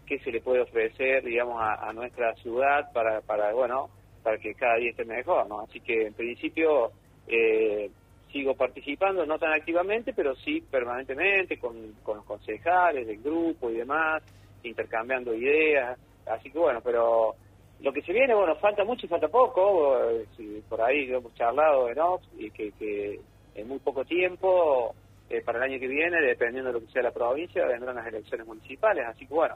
qué 0.07 0.19
se 0.19 0.31
le 0.31 0.41
puede 0.41 0.61
ofrecer, 0.61 1.23
digamos, 1.25 1.61
a, 1.61 1.93
nuestra 1.93 2.35
ciudad 2.35 2.93
para, 2.93 3.21
para 3.21 3.53
bueno, 3.53 3.89
para 4.23 4.39
que 4.39 4.55
cada 4.55 4.77
día 4.77 4.91
esté 4.91 5.05
mejor, 5.05 5.47
¿no? 5.49 5.61
Así 5.61 5.81
que 5.81 6.07
en 6.07 6.15
principio 6.15 6.91
eh, 7.27 7.91
sigo 8.35 8.57
participando, 8.57 9.25
no 9.25 9.39
tan 9.39 9.53
activamente, 9.53 10.13
pero 10.13 10.35
sí 10.35 10.61
permanentemente 10.61 11.57
con, 11.57 11.93
con 12.03 12.17
los 12.17 12.27
concejales 12.27 13.07
del 13.07 13.23
grupo 13.23 13.71
y 13.71 13.75
demás, 13.75 14.25
intercambiando 14.65 15.33
ideas, 15.33 15.97
así 16.27 16.51
que 16.51 16.59
bueno, 16.59 16.81
pero 16.83 17.37
lo 17.81 17.93
que 17.93 18.03
se 18.03 18.13
viene, 18.13 18.35
bueno, 18.35 18.57
falta 18.57 18.85
mucho 18.85 19.07
y 19.07 19.09
falta 19.09 19.29
poco, 19.29 19.97
si 20.37 20.61
por 20.69 20.83
ahí 20.83 21.13
hemos 21.13 21.33
charlado 21.35 21.95
¿no? 21.95 22.19
y 22.37 22.51
que, 22.51 22.73
que 22.73 23.21
en 23.55 23.69
muy 23.69 23.79
poco 23.79 24.05
tiempo, 24.05 24.97
eh, 25.31 25.41
para 25.41 25.59
el 25.59 25.71
año 25.71 25.79
que 25.79 25.87
viene, 25.87 26.21
dependiendo 26.21 26.73
de 26.73 26.81
lo 26.81 26.85
que 26.85 26.93
sea 26.93 27.03
la 27.03 27.13
provincia, 27.13 27.65
vendrán 27.67 27.95
las 27.95 28.07
elecciones 28.09 28.49
municipales, 28.49 29.05
así 29.07 29.27
que 29.27 29.35
bueno, 29.35 29.55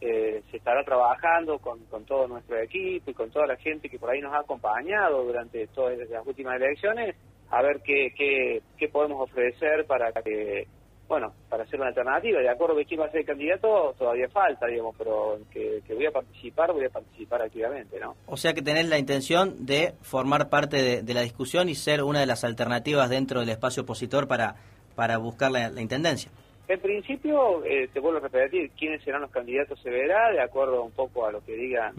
eh, 0.00 0.42
se 0.50 0.56
estará 0.56 0.82
trabajando 0.82 1.60
con, 1.60 1.84
con 1.84 2.04
todo 2.04 2.26
nuestro 2.26 2.58
equipo 2.58 3.12
y 3.12 3.14
con 3.14 3.30
toda 3.30 3.46
la 3.46 3.56
gente 3.56 3.88
que 3.88 4.00
por 4.00 4.10
ahí 4.10 4.20
nos 4.20 4.34
ha 4.34 4.40
acompañado 4.40 5.22
durante 5.22 5.68
todas 5.68 5.96
las 5.96 6.26
últimas 6.26 6.56
elecciones, 6.56 7.14
a 7.50 7.62
ver 7.62 7.80
qué, 7.82 8.12
qué, 8.16 8.62
qué 8.76 8.88
podemos 8.88 9.20
ofrecer 9.22 9.86
para 9.86 10.12
que 10.12 10.66
bueno, 11.08 11.32
para 11.48 11.62
hacer 11.62 11.78
una 11.78 11.88
alternativa. 11.88 12.40
De 12.40 12.48
acuerdo 12.48 12.76
que 12.76 12.84
quién 12.84 13.00
va 13.00 13.06
a 13.06 13.10
ser 13.10 13.20
el 13.20 13.26
candidato, 13.26 13.94
todavía 13.98 14.28
falta, 14.28 14.66
digamos, 14.66 14.94
pero 14.98 15.38
que, 15.52 15.82
voy 15.88 16.06
a 16.06 16.10
participar, 16.10 16.72
voy 16.72 16.84
a 16.84 16.90
participar 16.90 17.42
activamente, 17.42 18.00
¿no? 18.00 18.16
O 18.26 18.36
sea 18.36 18.54
que 18.54 18.62
tenés 18.62 18.88
la 18.88 18.98
intención 18.98 19.66
de 19.66 19.94
formar 20.02 20.48
parte 20.48 21.02
de, 21.02 21.14
la 21.14 21.22
discusión 21.22 21.68
y 21.68 21.74
ser 21.74 22.02
una 22.02 22.20
de 22.20 22.26
las 22.26 22.44
alternativas 22.44 23.08
dentro 23.08 23.40
del 23.40 23.48
espacio 23.50 23.84
opositor 23.84 24.26
para, 24.26 24.56
para 24.94 25.18
buscar 25.18 25.50
la, 25.50 25.80
intendencia. 25.80 26.30
En 26.68 26.80
principio, 26.80 27.64
eh, 27.64 27.88
te 27.92 28.00
vuelvo 28.00 28.18
a 28.18 28.22
repetir, 28.22 28.70
quiénes 28.76 29.02
serán 29.04 29.22
los 29.22 29.30
candidatos 29.30 29.80
se 29.80 29.88
verá, 29.88 30.32
de 30.32 30.40
acuerdo 30.40 30.82
un 30.82 30.90
poco 30.90 31.24
a 31.24 31.30
lo 31.30 31.44
que 31.44 31.54
digan 31.54 31.94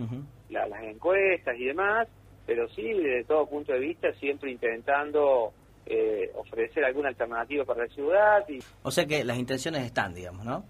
las 0.49 0.83
encuestas 0.83 1.57
y 1.57 1.65
demás, 1.65 2.07
pero 2.47 2.67
sí, 2.69 2.81
desde 2.81 3.25
todo 3.25 3.45
punto 3.45 3.73
de 3.73 3.79
vista, 3.79 4.11
siempre 4.13 4.49
intentando 4.49 5.51
eh, 5.85 6.31
ofrecer 6.35 6.85
alguna 6.85 7.09
alternativa 7.09 7.65
para 7.65 7.83
la 7.83 7.93
ciudad. 7.93 8.47
Y... 8.47 8.59
O 8.83 8.89
sea 8.89 9.05
que 9.05 9.23
las 9.25 9.37
intenciones 9.37 9.83
están, 9.83 10.15
digamos, 10.15 10.45
¿no? 10.45 10.63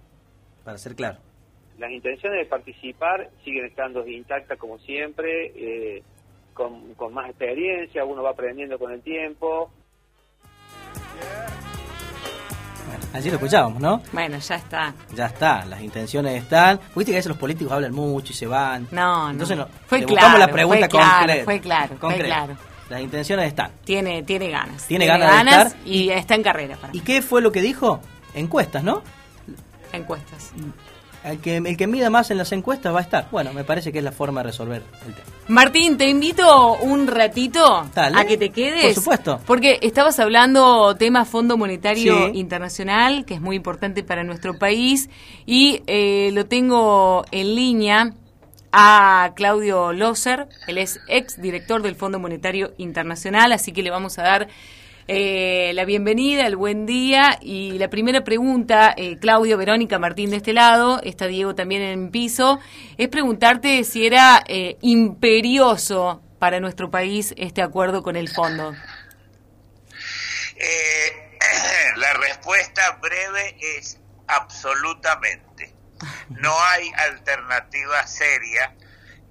Para 0.66 0.80
ser 0.80 0.96
claro. 0.96 1.20
Las 1.78 1.92
intenciones 1.92 2.40
de 2.40 2.46
participar 2.50 3.30
siguen 3.46 3.66
estando 3.66 4.06
intactas 4.08 4.58
como 4.58 4.80
siempre, 4.80 5.52
eh, 5.56 6.04
con, 6.56 6.96
con 6.96 7.14
más 7.14 7.30
experiencia, 7.30 8.04
uno 8.04 8.24
va 8.24 8.32
aprendiendo 8.32 8.80
con 8.80 8.92
el 8.92 9.02
tiempo. 9.04 9.72
Bueno, 11.20 11.67
así 13.14 13.30
lo 13.30 13.36
escuchábamos, 13.36 13.82
¿no? 13.82 14.02
Bueno, 14.12 14.38
ya 14.38 14.56
está. 14.56 14.94
Ya 15.16 15.26
está, 15.28 15.66
las 15.66 15.82
intenciones 15.82 16.44
están. 16.44 16.80
Viste 16.96 17.12
que 17.12 17.18
a 17.18 17.20
veces 17.20 17.30
los 17.30 17.38
políticos 17.38 17.74
hablan 17.74 17.94
mucho 17.94 18.32
y 18.32 18.36
se 18.36 18.48
van. 18.48 18.88
No, 18.92 19.30
Entonces 19.30 19.58
no. 19.58 19.68
fue 19.88 20.04
claro, 20.04 20.38
la 20.38 20.48
pregunta 20.48 20.88
fue 20.90 21.00
claro, 21.00 21.34
Fue 21.46 21.60
claro, 21.60 21.96
fue 22.00 22.18
claro. 22.18 22.58
Las 22.90 23.02
intenciones 23.02 23.48
están. 23.48 23.72
Tiene, 23.84 24.24
tiene 24.24 24.50
ganas. 24.50 24.86
Tiene, 24.88 25.06
ganas, 25.08 25.46
de 25.46 25.52
estar. 25.52 25.72
Y 25.86 26.10
está 26.10 26.36
en 26.36 26.44
carrera. 26.44 26.78
¿Y 26.94 27.02
qué 27.02 27.22
fue 27.22 27.42
lo 27.42 27.52
que 27.52 27.62
dijo? 27.62 28.00
Encuestas, 28.34 28.84
¿no? 28.84 29.02
Encuestas. 29.92 30.52
El 31.32 31.40
que, 31.40 31.58
el 31.58 31.78
que 31.78 31.88
mida 31.88 32.10
más 32.10 32.32
en 32.32 32.38
las 32.38 32.52
encuestas 32.52 32.94
va 32.94 33.00
a 33.00 33.04
estar. 33.04 33.28
Bueno, 33.32 33.54
me 33.54 33.64
parece 33.64 33.92
que 33.92 33.98
es 33.98 34.04
la 34.04 34.12
forma 34.12 34.42
de 34.42 34.48
resolver 34.48 34.84
el 35.06 35.14
tema. 35.14 35.26
Martín, 35.48 35.98
te 35.98 36.08
invito 36.08 36.78
un 36.78 37.08
ratito 37.08 37.86
a 37.96 38.26
que 38.26 38.38
te 38.38 38.50
quedes. 38.50 38.86
Por 38.86 38.94
supuesto. 38.94 39.40
Porque 39.46 39.80
estabas 39.82 40.20
hablando 40.20 40.96
tema 40.96 41.26
Fondo 41.26 41.58
Monetario 41.58 42.30
Internacional, 42.34 43.26
que 43.26 43.34
es 43.34 43.42
muy 43.42 43.56
importante 43.56 44.04
para 44.04 44.24
nuestro 44.24 44.58
país, 44.58 45.10
y 45.46 45.82
eh, 45.88 46.32
lo 46.34 46.46
tengo 46.46 47.26
en 47.32 47.56
línea 47.56 48.14
a 48.72 49.32
Claudio 49.36 49.94
Loser, 49.94 50.48
él 50.68 50.78
es 50.78 51.00
ex 51.08 51.42
director 51.42 51.82
del 51.82 51.96
Fondo 51.96 52.20
Monetario 52.20 52.74
Internacional, 52.78 53.52
así 53.52 53.72
que 53.72 53.82
le 53.82 53.90
vamos 53.90 54.20
a 54.20 54.24
dar 54.24 54.48
eh, 55.08 55.72
la 55.74 55.86
bienvenida, 55.86 56.46
el 56.46 56.56
buen 56.56 56.86
día 56.86 57.38
y 57.42 57.78
la 57.78 57.90
primera 57.90 58.24
pregunta, 58.24 58.94
eh, 58.98 59.18
Claudio, 59.20 59.58
Verónica, 59.58 60.00
Martín 60.00 60.32
de 60.32 60.38
este 60.38 60.54
lado, 60.54 61.02
está 61.04 61.28
Diego 61.28 61.56
también 61.56 61.82
en 61.82 62.12
piso, 62.12 62.60
es 62.98 63.08
preguntarte 63.08 63.84
si 63.84 64.06
era 64.06 64.44
eh, 64.48 64.78
imperioso 64.82 66.22
para 66.40 66.60
nuestro 66.60 66.92
país 66.92 67.34
este 67.38 67.62
acuerdo 67.62 68.04
con 68.04 68.16
el 68.16 68.30
fondo. 68.30 68.74
la 71.96 72.14
respuesta 72.14 73.00
breve 73.02 73.58
es 73.78 74.00
absolutamente. 74.28 75.74
No 76.30 76.54
hay 76.72 76.92
alternativa 76.98 78.06
seria. 78.06 78.76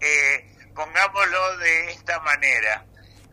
Eh, 0.01 0.71
pongámoslo 0.75 1.59
de 1.59 1.91
esta 1.91 2.21
manera. 2.21 2.85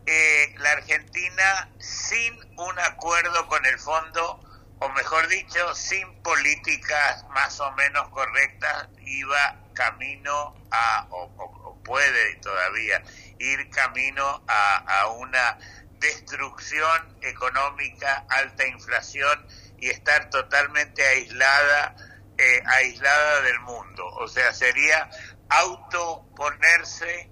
Eh, 0.06 0.54
la 0.58 0.72
Argentina 0.72 1.70
sin 1.78 2.34
un 2.58 2.78
acuerdo 2.80 3.46
con 3.46 3.64
el 3.64 3.78
fondo, 3.78 4.40
o 4.78 4.88
mejor 4.90 5.26
dicho, 5.28 5.74
sin 5.74 6.22
políticas 6.22 7.24
más 7.30 7.58
o 7.60 7.72
menos 7.72 8.08
correctas, 8.10 8.88
iba 9.00 9.56
camino 9.72 10.54
a, 10.70 11.06
o, 11.10 11.80
puede 11.84 12.36
todavía 12.36 13.02
ir 13.38 13.70
camino 13.70 14.42
a, 14.46 15.00
a 15.00 15.08
una 15.08 15.58
destrucción 15.98 17.18
económica, 17.22 18.24
alta 18.28 18.66
inflación 18.66 19.46
y 19.78 19.88
estar 19.88 20.30
totalmente 20.30 21.06
aislada 21.06 21.94
eh, 22.36 22.62
aislada 22.66 23.42
del 23.42 23.60
mundo. 23.60 24.06
O 24.06 24.26
sea, 24.26 24.52
sería 24.52 25.08
autoponerse 25.48 27.30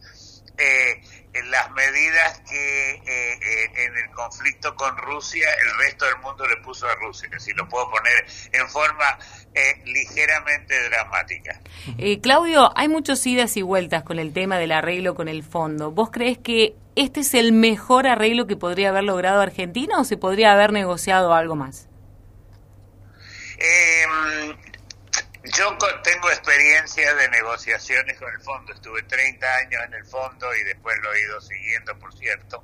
eh, 0.57 1.03
las 1.51 1.71
medidas 1.73 2.41
que 2.49 2.91
eh, 2.95 3.87
en 3.87 3.97
el 3.97 4.11
conflicto 4.11 4.75
con 4.75 4.97
Rusia 4.99 5.49
el 5.63 5.87
resto 5.87 6.05
del 6.05 6.19
mundo 6.19 6.47
le 6.47 6.57
puso 6.59 6.87
a 6.87 6.95
Rusia, 6.97 7.29
si 7.39 7.53
lo 7.53 7.69
puedo 7.69 7.91
poner 7.91 8.27
en 8.53 8.69
forma 8.69 9.19
ligeramente 9.85 10.89
dramática. 10.89 11.61
Claudio, 12.23 12.73
hay 12.75 12.89
muchos 12.89 13.27
idas 13.27 13.57
y 13.57 13.63
vueltas 13.63 14.03
con 14.03 14.19
el 14.19 14.33
tema 14.33 14.59
del 14.59 14.73
arreglo 14.73 15.15
con 15.15 15.29
el 15.29 15.43
fondo. 15.43 15.91
¿Vos 15.91 16.11
crees 16.11 16.39
que 16.39 16.75
este 16.97 17.21
es 17.21 17.35
el 17.35 17.53
mejor 17.53 18.07
arreglo 18.07 18.47
que 18.47 18.57
podría 18.57 18.91
haber 18.91 19.05
logrado 19.05 19.41
Argentina 19.41 19.99
o 19.99 20.05
se 20.05 20.17
podría 20.17 20.53
haber 20.53 20.73
negociado 20.73 21.35
algo 21.35 21.57
más? 21.57 21.89
Yo 25.45 25.77
tengo 26.05 26.31
experiencia 26.31 27.15
de 27.15 27.29
negociaciones 27.29 28.17
con 28.19 28.33
el 28.33 28.41
fondo, 28.41 28.73
estuve 28.73 29.03
30 29.03 29.55
años 29.57 29.83
en 29.87 29.95
el 29.95 30.07
fondo 30.07 30.55
y 30.55 30.63
después 30.63 30.97
lo 31.03 31.13
he 31.13 31.21
ido 31.21 31.41
siguiendo, 31.41 31.99
por 31.99 32.17
cierto. 32.17 32.63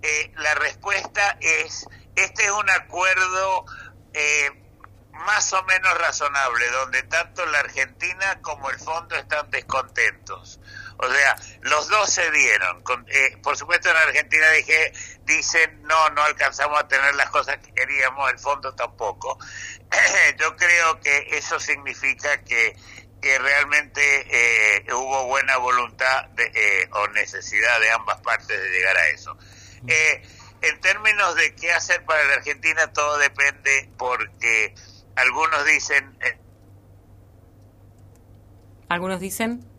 Eh, 0.00 0.32
la 0.36 0.54
respuesta 0.54 1.36
es, 1.40 1.86
este 2.14 2.44
es 2.44 2.50
un 2.52 2.70
acuerdo 2.70 3.64
eh, 4.14 4.50
más 5.12 5.52
o 5.52 5.64
menos 5.64 5.98
razonable, 5.98 6.70
donde 6.70 7.02
tanto 7.04 7.44
la 7.46 7.58
Argentina 7.58 8.40
como 8.40 8.70
el 8.70 8.78
fondo 8.78 9.16
están 9.16 9.50
descontentos. 9.50 10.60
O 11.02 11.10
sea, 11.10 11.36
los 11.62 11.88
dos 11.88 12.08
se 12.10 12.30
dieron. 12.30 12.84
Eh, 13.08 13.36
por 13.42 13.56
supuesto, 13.56 13.90
en 13.90 13.96
Argentina 13.96 14.48
dije, 14.50 14.92
dicen, 15.24 15.82
no, 15.82 16.10
no 16.10 16.22
alcanzamos 16.22 16.78
a 16.78 16.86
tener 16.86 17.16
las 17.16 17.28
cosas 17.28 17.58
que 17.58 17.74
queríamos, 17.74 18.30
el 18.30 18.38
fondo 18.38 18.72
tampoco. 18.72 19.36
Yo 20.38 20.54
creo 20.56 21.00
que 21.00 21.26
eso 21.32 21.58
significa 21.58 22.42
que, 22.44 22.76
realmente 23.20 24.02
eh, 24.30 24.92
hubo 24.92 25.26
buena 25.26 25.56
voluntad 25.56 26.24
de, 26.30 26.44
eh, 26.54 26.88
o 26.92 27.06
necesidad 27.08 27.78
de 27.80 27.90
ambas 27.92 28.20
partes 28.20 28.48
de 28.60 28.68
llegar 28.70 28.96
a 28.96 29.08
eso. 29.08 29.36
en 29.86 30.80
términos 30.80 31.34
de 31.36 31.54
qué 31.54 31.72
hacer 31.72 32.04
para 32.04 32.22
la 32.24 32.34
Argentina, 32.34 32.92
todo 32.92 33.18
depende 33.18 33.90
porque 33.96 34.74
algunos 35.16 35.64
dicen... 35.64 36.16
¿Algunos 38.88 39.20
dicen? 39.20 39.71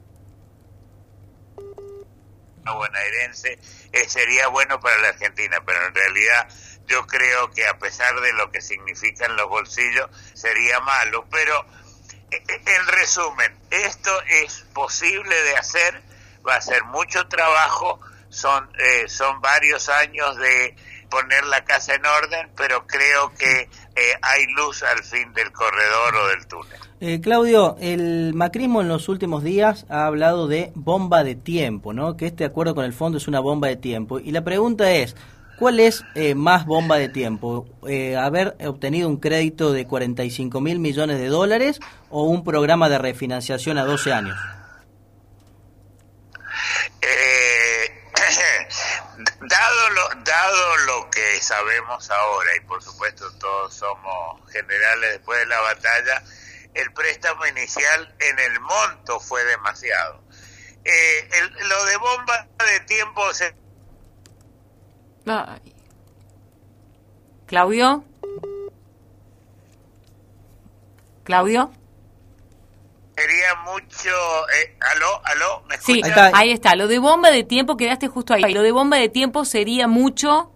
Bonaerense 2.72 3.60
eh, 3.92 4.10
sería 4.10 4.48
bueno 4.48 4.80
para 4.80 4.98
la 5.00 5.10
Argentina, 5.10 5.62
pero 5.66 5.86
en 5.86 5.94
realidad 5.94 6.48
yo 6.88 7.06
creo 7.06 7.52
que 7.52 7.68
a 7.68 7.78
pesar 7.78 8.20
de 8.22 8.34
lo 8.34 8.52
que 8.52 8.62
significan 8.62 9.36
los 9.36 9.48
bolsillos, 9.50 10.10
sería 10.34 10.80
malo. 10.80 11.26
Pero 11.32 11.66
eh, 12.32 12.44
eh, 12.48 12.62
en 12.66 12.88
resumen, 12.88 13.58
esto 13.70 14.22
es 14.24 14.66
posible 14.74 15.36
de 15.44 15.58
hacer, 15.58 16.02
va 16.48 16.56
a 16.56 16.62
ser 16.62 16.84
mucho 16.86 17.28
trabajo, 17.28 18.00
son, 18.30 18.68
son 19.08 19.42
varios 19.42 19.90
años 19.90 20.36
de 20.38 20.76
poner 21.14 21.46
la 21.46 21.64
casa 21.64 21.94
en 21.94 22.06
orden, 22.06 22.50
pero 22.58 22.88
creo 22.88 23.32
que 23.38 23.70
hay 24.22 24.46
luz 24.56 24.82
al 24.84 25.04
fin 25.04 25.32
del 25.34 25.52
corredor 25.52 26.16
o 26.16 26.28
del 26.30 26.48
túnel. 26.48 26.80
Eh, 27.06 27.20
Claudio, 27.20 27.76
el 27.82 28.34
macrismo 28.34 28.82
en 28.82 28.88
los 28.88 29.10
últimos 29.10 29.44
días 29.44 29.86
ha 29.90 30.06
hablado 30.06 30.48
de 30.48 30.72
bomba 30.74 31.26
de 31.26 31.36
tiempo, 31.36 31.92
¿no? 31.92 32.16
Que 32.16 32.28
este 32.28 32.46
acuerdo 32.46 32.76
con 32.76 32.86
el 32.86 32.94
fondo 32.94 33.18
es 33.18 33.28
una 33.28 33.42
bomba 33.42 33.68
de 33.68 33.76
tiempo. 33.76 34.20
Y 34.20 34.32
la 34.32 34.46
pregunta 34.46 34.90
es, 34.90 35.14
¿cuál 35.60 35.82
es 35.82 36.06
eh, 36.16 36.34
más 36.34 36.66
bomba 36.66 36.96
de 36.96 37.10
tiempo? 37.10 37.68
Eh, 37.86 38.16
¿Haber 38.16 38.56
obtenido 38.66 39.10
un 39.10 39.18
crédito 39.18 39.74
de 39.74 39.86
45 39.86 40.62
mil 40.62 40.80
millones 40.80 41.20
de 41.20 41.28
dólares 41.28 41.82
o 42.10 42.24
un 42.24 42.46
programa 42.46 42.88
de 42.88 42.98
refinanciación 43.00 43.78
a 43.78 43.84
12 43.84 44.14
años? 44.14 44.38
Dado 50.54 50.78
lo 50.86 51.10
que 51.10 51.42
sabemos 51.42 52.10
ahora, 52.10 52.50
y 52.56 52.60
por 52.62 52.82
supuesto 52.82 53.32
todos 53.40 53.74
somos 53.74 54.52
generales 54.52 55.12
después 55.14 55.40
de 55.40 55.46
la 55.48 55.60
batalla, 55.62 56.24
el 56.74 56.92
préstamo 56.94 57.46
inicial 57.48 58.16
en 58.20 58.40
el 58.40 58.60
monto 58.60 59.20
fue 59.20 59.44
demasiado. 59.46 60.24
Eh, 60.86 61.30
lo 61.62 61.86
de 61.86 61.98
bomba 61.98 62.48
de 62.72 62.80
tiempo 62.82 63.34
se... 63.34 63.56
Claudio. 67.46 68.04
Claudio. 71.24 71.72
Sería 73.16 73.56
mucho... 73.66 74.50
Eh, 74.50 74.78
¿Aló? 74.92 75.22
¿Aló? 75.26 75.64
¿Me 75.68 75.78
sí, 75.80 76.02
ahí 76.34 76.52
está. 76.52 76.76
Lo 76.76 76.88
de 76.88 77.00
bomba 77.00 77.30
de 77.30 77.44
tiempo, 77.44 77.78
quedaste 77.78 78.08
justo 78.08 78.34
ahí. 78.34 78.54
Lo 78.54 78.62
de 78.62 78.72
bomba 78.72 78.98
de 78.98 79.10
tiempo 79.10 79.46
sería 79.46 79.88
mucho... 79.88 80.50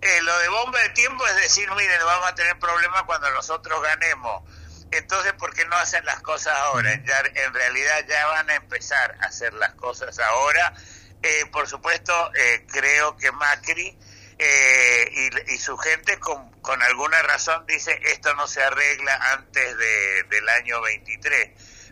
Eh, 0.00 0.22
lo 0.22 0.36
de 0.40 0.48
bomba 0.48 0.80
de 0.80 0.88
tiempo 0.90 1.24
es 1.26 1.36
decir, 1.36 1.68
miren, 1.76 2.00
vamos 2.04 2.26
a 2.26 2.34
tener 2.34 2.58
problemas 2.58 3.04
cuando 3.04 3.30
nosotros 3.30 3.80
ganemos. 3.82 4.42
Entonces, 4.90 5.32
¿por 5.34 5.54
qué 5.54 5.64
no 5.66 5.76
hacen 5.76 6.04
las 6.04 6.20
cosas 6.20 6.54
ahora? 6.58 6.92
Ya, 7.04 7.22
en 7.34 7.54
realidad 7.54 8.04
ya 8.08 8.26
van 8.26 8.50
a 8.50 8.56
empezar 8.56 9.16
a 9.20 9.26
hacer 9.26 9.54
las 9.54 9.74
cosas 9.74 10.18
ahora. 10.18 10.74
Eh, 11.22 11.46
por 11.52 11.68
supuesto, 11.68 12.12
eh, 12.34 12.66
creo 12.68 13.16
que 13.16 13.30
Macri 13.30 13.96
eh, 14.44 15.30
y, 15.46 15.58
su 15.58 15.76
gente 15.76 16.18
con, 16.18 16.50
con, 16.62 16.82
alguna 16.82 17.22
razón 17.22 17.64
dice 17.66 17.98
esto 18.06 18.34
no 18.34 18.46
se 18.46 18.62
arregla 18.62 19.14
antes 19.32 19.76
de, 19.76 20.22
del 20.24 20.48
año 20.48 20.80
23. 20.80 21.50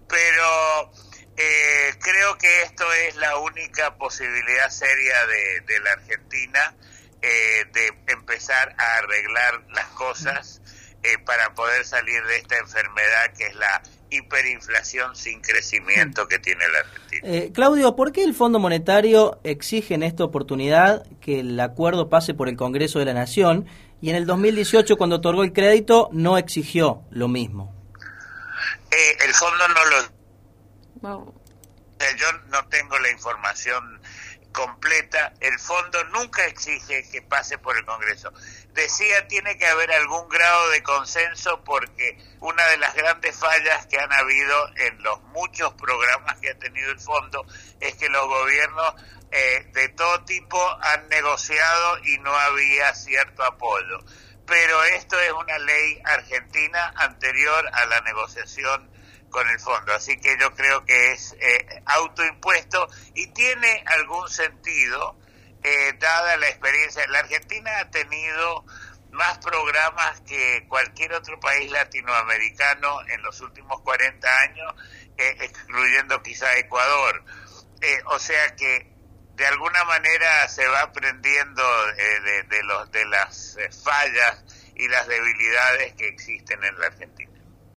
Pero 0.08 0.92
eh, 1.36 1.94
creo 2.00 2.36
que 2.38 2.62
esto 2.62 2.92
es 2.92 3.16
la 3.16 3.36
única 3.38 3.96
posibilidad 3.96 4.68
seria 4.70 5.26
de, 5.26 5.60
de 5.60 5.80
la 5.80 5.92
Argentina 5.92 6.74
eh, 7.22 7.66
de 7.72 7.92
empezar 8.08 8.74
a 8.78 8.96
arreglar 8.98 9.62
las 9.70 9.86
cosas 9.88 10.60
para 11.24 11.54
poder 11.54 11.86
salir 11.86 12.22
de 12.26 12.36
esta 12.36 12.58
enfermedad 12.58 13.32
que 13.32 13.46
es 13.46 13.54
la 13.54 13.82
hiperinflación 14.10 15.14
sin 15.16 15.40
crecimiento 15.40 16.26
que 16.28 16.38
tiene 16.38 16.64
la 16.68 16.80
Argentina. 16.80 17.20
Eh, 17.24 17.50
Claudio, 17.52 17.96
¿por 17.96 18.12
qué 18.12 18.24
el 18.24 18.34
Fondo 18.34 18.58
Monetario 18.58 19.40
exige 19.44 19.94
en 19.94 20.02
esta 20.02 20.24
oportunidad 20.24 21.06
que 21.20 21.40
el 21.40 21.58
acuerdo 21.58 22.08
pase 22.08 22.34
por 22.34 22.48
el 22.48 22.56
Congreso 22.56 22.98
de 22.98 23.04
la 23.06 23.14
Nación 23.14 23.66
y 24.00 24.10
en 24.10 24.16
el 24.16 24.26
2018 24.26 24.96
cuando 24.96 25.16
otorgó 25.16 25.42
el 25.44 25.52
crédito 25.52 26.08
no 26.12 26.38
exigió 26.38 27.02
lo 27.10 27.28
mismo? 27.28 27.74
Eh, 28.90 29.16
el 29.24 29.34
fondo 29.34 29.68
no 29.68 29.84
lo... 29.84 31.40
Yo 32.18 32.26
no 32.48 32.66
tengo 32.68 32.98
la 32.98 33.10
información 33.10 33.99
completa. 34.52 35.32
El 35.40 35.58
fondo 35.58 36.02
nunca 36.04 36.46
exige 36.46 37.08
que 37.10 37.22
pase 37.22 37.58
por 37.58 37.76
el 37.76 37.84
Congreso 37.84 38.32
decía 38.74 39.26
tiene 39.28 39.58
que 39.58 39.66
haber 39.66 39.90
algún 39.92 40.28
grado 40.28 40.70
de 40.70 40.82
consenso 40.82 41.62
porque 41.64 42.16
una 42.40 42.64
de 42.68 42.78
las 42.78 42.94
grandes 42.94 43.36
fallas 43.36 43.86
que 43.86 43.98
han 43.98 44.12
habido 44.12 44.68
en 44.76 45.02
los 45.02 45.20
muchos 45.24 45.72
programas 45.74 46.38
que 46.38 46.50
ha 46.50 46.58
tenido 46.58 46.90
el 46.90 47.00
fondo 47.00 47.44
es 47.80 47.94
que 47.96 48.08
los 48.08 48.26
gobiernos 48.26 48.94
eh, 49.32 49.68
de 49.72 49.88
todo 49.90 50.24
tipo 50.24 50.58
han 50.82 51.08
negociado 51.08 51.98
y 52.04 52.18
no 52.18 52.34
había 52.34 52.94
cierto 52.94 53.44
apoyo. 53.44 54.00
Pero 54.46 54.82
esto 54.84 55.18
es 55.20 55.32
una 55.32 55.58
ley 55.58 56.00
argentina 56.04 56.92
anterior 56.96 57.70
a 57.72 57.86
la 57.86 58.00
negociación 58.00 58.90
con 59.30 59.48
el 59.48 59.58
fondo, 59.60 59.94
así 59.94 60.18
que 60.20 60.36
yo 60.38 60.54
creo 60.54 60.84
que 60.84 61.12
es 61.12 61.36
eh, 61.40 61.82
autoimpuesto 61.86 62.88
y 63.14 63.28
tiene 63.28 63.82
algún 63.86 64.28
sentido 64.28 65.16
eh, 65.62 65.92
dada 65.98 66.36
la 66.38 66.48
experiencia. 66.48 67.06
La 67.08 67.20
Argentina 67.20 67.70
ha 67.80 67.90
tenido 67.90 68.64
más 69.10 69.38
programas 69.38 70.20
que 70.22 70.64
cualquier 70.68 71.12
otro 71.12 71.38
país 71.38 71.70
latinoamericano 71.70 73.00
en 73.08 73.22
los 73.22 73.40
últimos 73.40 73.80
40 73.82 74.40
años, 74.40 74.74
eh, 75.18 75.36
excluyendo 75.40 76.22
quizá 76.22 76.56
Ecuador. 76.56 77.22
Eh, 77.82 78.00
o 78.06 78.18
sea 78.18 78.54
que 78.56 78.90
de 79.34 79.46
alguna 79.46 79.84
manera 79.84 80.48
se 80.48 80.66
va 80.66 80.82
aprendiendo 80.82 81.62
de, 81.92 82.42
de, 82.44 82.62
los, 82.62 82.90
de 82.92 83.04
las 83.06 83.56
fallas 83.82 84.44
y 84.74 84.88
las 84.88 85.06
debilidades 85.08 85.94
que 85.94 86.08
existen 86.08 86.62
en 86.64 86.78
la 86.78 86.86
Argentina. 86.86 87.29